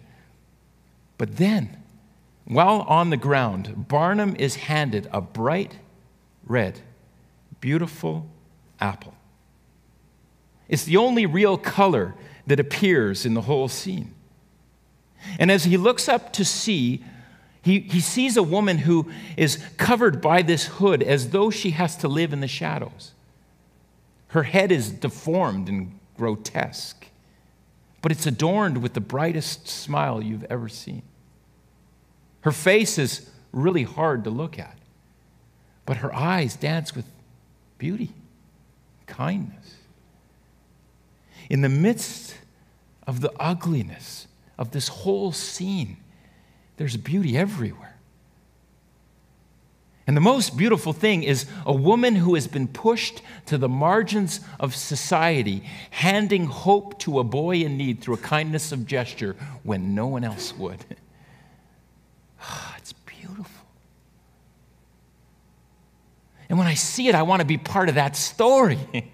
But 1.19 1.37
then, 1.37 1.82
while 2.45 2.83
on 2.83 3.11
the 3.11 3.17
ground, 3.17 3.89
Barnum 3.89 4.37
is 4.39 4.57
handed 4.57 5.09
a 5.13 5.21
bright 5.21 5.79
red, 6.45 6.81
beautiful 7.61 8.27
apple. 8.81 9.15
It's 10.69 10.85
the 10.85 10.97
only 10.97 11.27
real 11.27 11.57
color 11.57 12.15
that 12.47 12.59
appears 12.59 13.25
in 13.25 13.35
the 13.35 13.43
whole 13.43 13.69
scene. 13.69 14.15
And 15.39 15.51
as 15.51 15.65
he 15.65 15.77
looks 15.77 16.09
up 16.09 16.33
to 16.35 16.45
see, 16.45 17.05
he, 17.63 17.81
he 17.81 18.01
sees 18.01 18.37
a 18.37 18.43
woman 18.43 18.79
who 18.79 19.11
is 19.37 19.65
covered 19.77 20.21
by 20.21 20.43
this 20.43 20.67
hood 20.67 21.03
as 21.03 21.31
though 21.31 21.51
she 21.51 21.71
has 21.71 21.97
to 21.99 22.09
live 22.09 22.33
in 22.33 22.41
the 22.41 22.49
shadows. 22.49 23.13
Her 24.29 24.43
head 24.43 24.73
is 24.73 24.91
deformed 24.91 25.69
and 25.69 25.99
grotesque, 26.17 27.07
but 28.01 28.11
it's 28.11 28.27
adorned 28.27 28.83
with 28.83 28.95
the 28.95 29.01
brightest 29.01 29.69
smile 29.69 30.23
you've 30.23 30.45
ever 30.45 30.69
seen. 30.69 31.03
Her 32.43 32.53
face 32.53 32.99
is 32.99 33.29
really 33.53 33.85
hard 33.85 34.25
to 34.25 34.31
look 34.31 34.59
at, 34.59 34.77
but 35.87 35.99
her 35.99 36.15
eyes 36.15 36.57
dance 36.57 36.95
with 36.95 37.07
beauty, 37.79 38.11
kindness. 39.07 39.77
In 41.49 41.63
the 41.63 41.69
midst 41.69 42.37
of 43.07 43.21
the 43.21 43.33
ugliness 43.39 44.27
of 44.59 44.71
this 44.71 44.89
whole 44.89 45.33
scene, 45.33 45.97
there's 46.77 46.97
beauty 46.97 47.37
everywhere. 47.37 47.97
And 50.07 50.17
the 50.17 50.21
most 50.21 50.57
beautiful 50.57 50.93
thing 50.93 51.23
is 51.23 51.47
a 51.65 51.73
woman 51.73 52.17
who 52.17 52.35
has 52.35 52.49
been 52.49 52.67
pushed 52.67 53.23
to 53.47 53.57
the 53.57 53.69
margins 53.69 54.41
of 54.59 54.75
society, 54.75 55.63
handing 55.91 56.47
hope 56.47 56.99
to 57.01 57.21
a 57.21 57.25
boy 57.25 57.57
in 57.57 57.77
need 57.77 58.01
through 58.01 58.15
a 58.15 58.19
kindness 58.19 58.73
of 58.73 58.87
gesture 58.87 59.37
when 59.63 59.95
no 59.95 60.09
one 60.09 60.25
else 60.25 60.57
would. 60.57 60.85
it's 62.77 62.93
beautiful. 62.93 63.67
And 66.49 66.59
when 66.59 66.67
I 66.67 66.75
see 66.75 67.09
it, 67.09 67.15
I 67.15 67.23
want 67.23 67.41
to 67.41 67.47
be 67.47 67.57
part 67.57 67.89
of 67.89 67.95
that 67.95 68.17
story. 68.17 68.79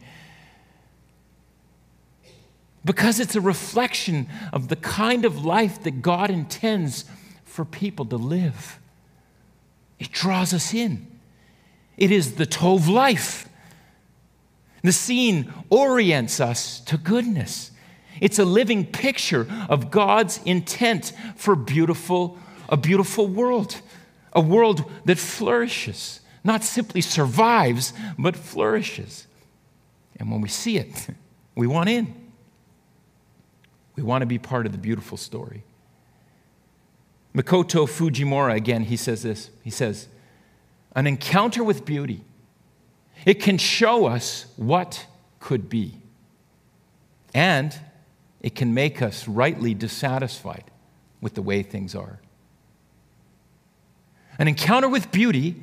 because 2.85 3.21
it's 3.21 3.37
a 3.37 3.41
reflection 3.41 4.29
of 4.53 4.69
the 4.69 4.77
kind 4.77 5.25
of 5.25 5.45
life 5.45 5.83
that 5.83 6.03
God 6.03 6.31
intends 6.31 7.05
for 7.45 7.65
people 7.65 8.07
to 8.07 8.17
live. 8.17 8.79
It 9.99 10.11
draws 10.11 10.55
us 10.55 10.73
in. 10.73 11.07
It 11.97 12.11
is 12.11 12.37
the 12.37 12.47
Tov 12.47 12.89
life. 12.89 13.49
The 14.83 14.93
scene 14.93 15.53
orients 15.69 16.41
us 16.41 16.81
to 16.81 16.97
goodness. 16.97 17.73
It's 18.21 18.39
a 18.39 18.45
living 18.45 18.87
picture 18.87 19.47
of 19.69 19.91
God's 19.91 20.41
intent 20.45 21.13
for 21.37 21.57
beautiful, 21.57 22.39
a 22.69 22.77
beautiful 22.77 23.27
world, 23.27 23.81
a 24.33 24.41
world 24.41 24.91
that 25.05 25.19
flourishes, 25.19 26.21
not 26.45 26.63
simply 26.65 27.01
survives, 27.01 27.93
but 28.19 28.37
flourishes. 28.37 29.27
And 30.19 30.31
when 30.31 30.41
we 30.41 30.49
see 30.49 30.79
it, 30.79 31.09
we 31.55 31.67
want 31.67 31.89
in. 31.89 32.15
We 33.97 34.03
want 34.03 34.23
to 34.23 34.27
be 34.27 34.39
part 34.39 34.67
of 34.67 34.73
the 34.73 34.79
beautiful 34.79 35.17
story. 35.17 35.65
Makoto 37.35 37.87
Fujimura, 37.87 38.55
again, 38.55 38.85
he 38.85 38.97
says 38.97 39.23
this. 39.23 39.51
He 39.63 39.71
says, 39.71 40.09
An 40.95 41.07
encounter 41.07 41.63
with 41.63 41.85
beauty, 41.85 42.23
it 43.25 43.35
can 43.35 43.59
show 43.59 44.07
us 44.07 44.47
what 44.57 45.07
could 45.41 45.69
be, 45.69 45.95
and 47.35 47.77
it 48.41 48.55
can 48.55 48.75
make 48.75 49.03
us 49.03 49.27
rightly 49.27 49.75
dissatisfied 49.75 50.65
with 51.21 51.35
the 51.35 51.43
way 51.43 51.63
things 51.63 51.95
are. 51.95 52.21
An 54.39 54.47
encounter 54.47 54.89
with 54.89 55.11
beauty 55.11 55.57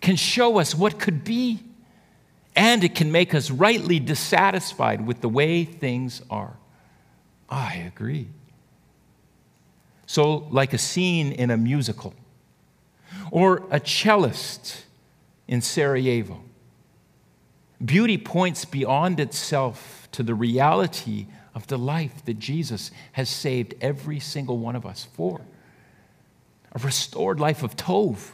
can 0.00 0.16
show 0.16 0.58
us 0.58 0.74
what 0.74 0.98
could 0.98 1.22
be, 1.22 1.60
and 2.54 2.82
it 2.82 2.94
can 2.94 3.12
make 3.12 3.34
us 3.34 3.50
rightly 3.50 3.98
dissatisfied 3.98 5.06
with 5.06 5.20
the 5.20 5.28
way 5.28 5.64
things 5.64 6.22
are. 6.30 6.56
I 7.50 7.74
agree. 7.74 8.28
So, 10.06 10.46
like 10.50 10.72
a 10.72 10.78
scene 10.78 11.32
in 11.32 11.50
a 11.50 11.56
musical, 11.56 12.14
or 13.30 13.64
a 13.70 13.80
cellist 13.80 14.84
in 15.46 15.60
Sarajevo, 15.60 16.40
beauty 17.84 18.16
points 18.16 18.64
beyond 18.64 19.20
itself 19.20 20.08
to 20.12 20.22
the 20.22 20.34
reality 20.34 21.26
of 21.54 21.66
the 21.66 21.76
life 21.76 22.24
that 22.24 22.38
Jesus 22.38 22.90
has 23.12 23.28
saved 23.28 23.74
every 23.80 24.20
single 24.20 24.58
one 24.58 24.76
of 24.76 24.86
us 24.86 25.06
for 25.12 25.42
a 26.76 26.78
restored 26.78 27.40
life 27.40 27.62
of 27.62 27.74
Tov, 27.74 28.32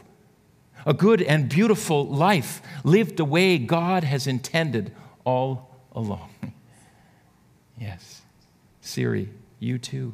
a 0.85 0.93
good 0.93 1.21
and 1.21 1.47
beautiful 1.47 2.05
life 2.05 2.61
lived 2.83 3.15
the 3.17 3.25
way 3.25 3.57
God 3.57 4.03
has 4.03 4.27
intended 4.27 4.93
all 5.23 5.79
along. 5.93 6.29
yes. 7.79 8.21
Siri, 8.81 9.29
you 9.59 9.77
too. 9.77 10.13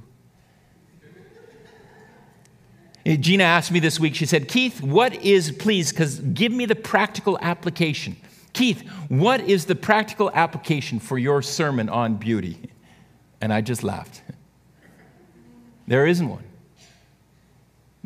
Eh, 3.03 3.15
Gina 3.15 3.43
asked 3.43 3.71
me 3.71 3.79
this 3.79 3.99
week, 3.99 4.13
she 4.13 4.27
said, 4.27 4.47
Keith, 4.47 4.79
what 4.83 5.15
is, 5.15 5.51
please, 5.51 5.91
because 5.91 6.19
give 6.19 6.51
me 6.51 6.67
the 6.67 6.75
practical 6.75 7.39
application. 7.41 8.15
Keith, 8.53 8.87
what 9.07 9.41
is 9.41 9.65
the 9.65 9.75
practical 9.75 10.29
application 10.35 10.99
for 10.99 11.17
your 11.17 11.41
sermon 11.41 11.89
on 11.89 12.17
beauty? 12.17 12.69
And 13.41 13.51
I 13.51 13.61
just 13.61 13.83
laughed. 13.83 14.21
There 15.87 16.05
isn't 16.05 16.29
one. 16.29 16.43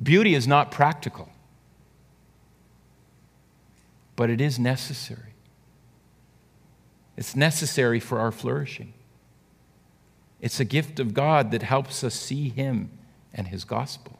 Beauty 0.01 0.33
is 0.33 0.47
not 0.47 0.71
practical, 0.71 1.29
but 4.15 4.29
it 4.29 4.41
is 4.41 4.57
necessary. 4.57 5.33
It's 7.15 7.35
necessary 7.35 7.99
for 7.99 8.19
our 8.19 8.31
flourishing. 8.31 8.93
It's 10.41 10.59
a 10.59 10.65
gift 10.65 10.99
of 10.99 11.13
God 11.13 11.51
that 11.51 11.61
helps 11.61 12.03
us 12.03 12.15
see 12.15 12.49
Him 12.49 12.89
and 13.33 13.47
His 13.47 13.63
gospel. 13.63 14.19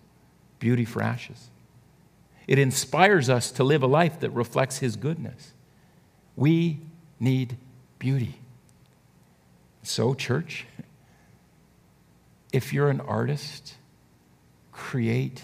Beauty 0.59 0.85
for 0.85 1.01
ashes. 1.01 1.49
It 2.47 2.59
inspires 2.59 3.29
us 3.29 3.51
to 3.51 3.63
live 3.63 3.83
a 3.83 3.87
life 3.87 4.19
that 4.19 4.29
reflects 4.29 4.77
His 4.77 4.95
goodness. 4.95 5.53
We 6.35 6.79
need 7.19 7.57
beauty. 7.99 8.35
So, 9.81 10.13
church, 10.13 10.65
if 12.53 12.71
you're 12.71 12.89
an 12.89 13.01
artist, 13.01 13.73
create 14.71 15.41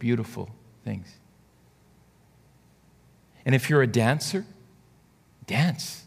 beautiful 0.00 0.50
things. 0.84 1.06
And 3.44 3.54
if 3.54 3.70
you're 3.70 3.82
a 3.82 3.86
dancer, 3.86 4.44
dance. 5.46 6.04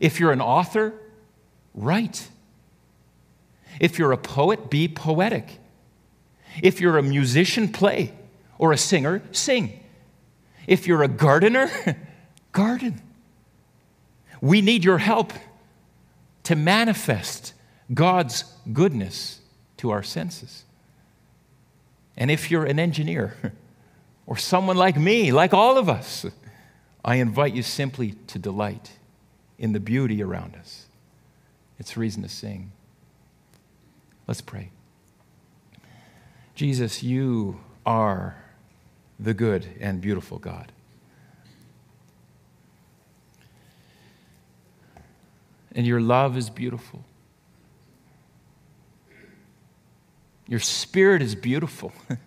If 0.00 0.18
you're 0.18 0.32
an 0.32 0.40
author, 0.40 0.94
write. 1.74 2.28
If 3.78 3.98
you're 3.98 4.12
a 4.12 4.16
poet, 4.16 4.70
be 4.70 4.88
poetic. 4.88 5.58
If 6.62 6.80
you're 6.80 6.96
a 6.96 7.02
musician, 7.02 7.68
play. 7.68 8.14
Or 8.58 8.72
a 8.72 8.78
singer, 8.78 9.22
sing. 9.32 9.78
If 10.66 10.86
you're 10.86 11.02
a 11.02 11.08
gardener, 11.08 11.70
garden. 12.52 13.02
We 14.40 14.60
need 14.60 14.84
your 14.84 14.98
help 14.98 15.32
to 16.44 16.56
manifest 16.56 17.52
God's 17.92 18.44
goodness 18.72 19.40
to 19.78 19.90
our 19.90 20.02
senses. 20.02 20.64
And 22.16 22.30
if 22.30 22.50
you're 22.50 22.64
an 22.64 22.78
engineer 22.78 23.36
or 24.26 24.36
someone 24.36 24.76
like 24.76 24.96
me, 24.96 25.32
like 25.32 25.54
all 25.54 25.78
of 25.78 25.88
us, 25.88 26.26
I 27.04 27.16
invite 27.16 27.54
you 27.54 27.62
simply 27.62 28.12
to 28.28 28.38
delight 28.38 28.92
in 29.58 29.72
the 29.72 29.80
beauty 29.80 30.22
around 30.22 30.56
us. 30.56 30.86
It's 31.78 31.96
reason 31.96 32.22
to 32.22 32.28
sing. 32.28 32.72
Let's 34.26 34.40
pray. 34.40 34.70
Jesus, 36.54 37.02
you 37.02 37.60
are 37.86 38.36
the 39.18 39.34
good 39.34 39.66
and 39.80 40.00
beautiful 40.00 40.38
God. 40.38 40.72
And 45.74 45.86
your 45.86 46.00
love 46.00 46.36
is 46.36 46.50
beautiful. 46.50 47.04
Your 50.50 50.60
spirit 50.60 51.22
is 51.22 51.34
beautiful. 51.34 51.92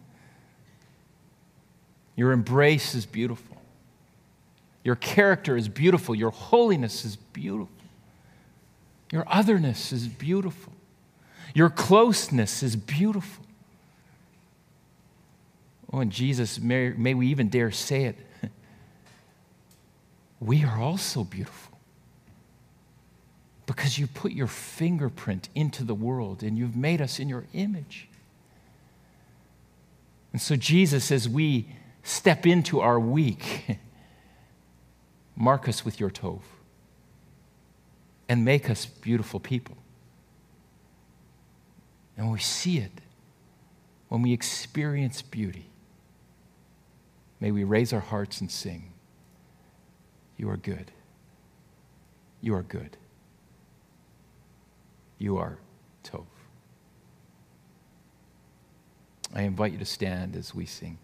Your 2.16 2.32
embrace 2.32 2.96
is 2.96 3.06
beautiful. 3.06 3.58
Your 4.84 4.96
character 4.96 5.58
is 5.58 5.68
beautiful. 5.68 6.16
Your 6.16 6.32
holiness 6.32 7.04
is 7.04 7.18
beautiful. 7.18 7.76
Your 9.12 9.26
otherness 9.28 9.92
is 9.92 10.08
beautiful. 10.08 10.74
Your 11.54 11.70
closeness 11.70 12.64
is 12.64 12.78
beautiful. 12.78 13.46
Oh, 15.92 16.00
and 16.00 16.12
Jesus, 16.12 16.60
may, 16.60 16.90
may 16.92 17.14
we 17.14 17.28
even 17.28 17.50
dare 17.50 17.72
say 17.72 18.06
it. 18.06 18.18
We 20.40 20.66
are 20.66 20.78
also 20.78 21.24
beautiful 21.24 21.78
because 23.66 23.98
you 23.98 24.08
put 24.08 24.34
your 24.34 24.48
fingerprint 24.48 25.48
into 25.56 25.86
the 25.86 25.96
world 25.96 26.44
and 26.44 26.58
you've 26.58 26.76
made 26.76 27.00
us 27.00 27.18
in 27.18 27.30
your 27.30 27.46
image. 27.54 28.10
And 30.34 30.42
so, 30.42 30.56
Jesus, 30.56 31.12
as 31.12 31.30
we 31.30 31.70
step 32.02 32.46
into 32.46 32.82
our 32.82 33.00
week, 33.00 33.78
mark 35.36 35.70
us 35.70 35.86
with 35.86 36.00
your 36.00 36.10
tov 36.10 36.42
and 38.28 38.44
make 38.44 38.70
us 38.70 38.86
beautiful 38.86 39.40
people. 39.40 39.78
And 42.18 42.32
we 42.32 42.40
see 42.40 42.80
it, 42.80 42.92
when 44.10 44.22
we 44.22 44.34
experience 44.34 45.22
beauty, 45.22 45.70
may 47.40 47.52
we 47.52 47.64
raise 47.64 47.94
our 47.94 48.00
hearts 48.00 48.42
and 48.42 48.52
sing, 48.52 48.92
You 50.38 50.50
are 50.50 50.58
good. 50.58 50.92
You 52.42 52.56
are 52.56 52.64
good. 52.64 52.98
You 55.18 55.38
are 55.38 55.58
Tov. 56.04 56.26
I 59.34 59.42
invite 59.42 59.72
you 59.72 59.80
to 59.80 59.86
stand 59.86 60.36
as 60.36 60.54
we 60.54 60.66
sing. 60.66 60.98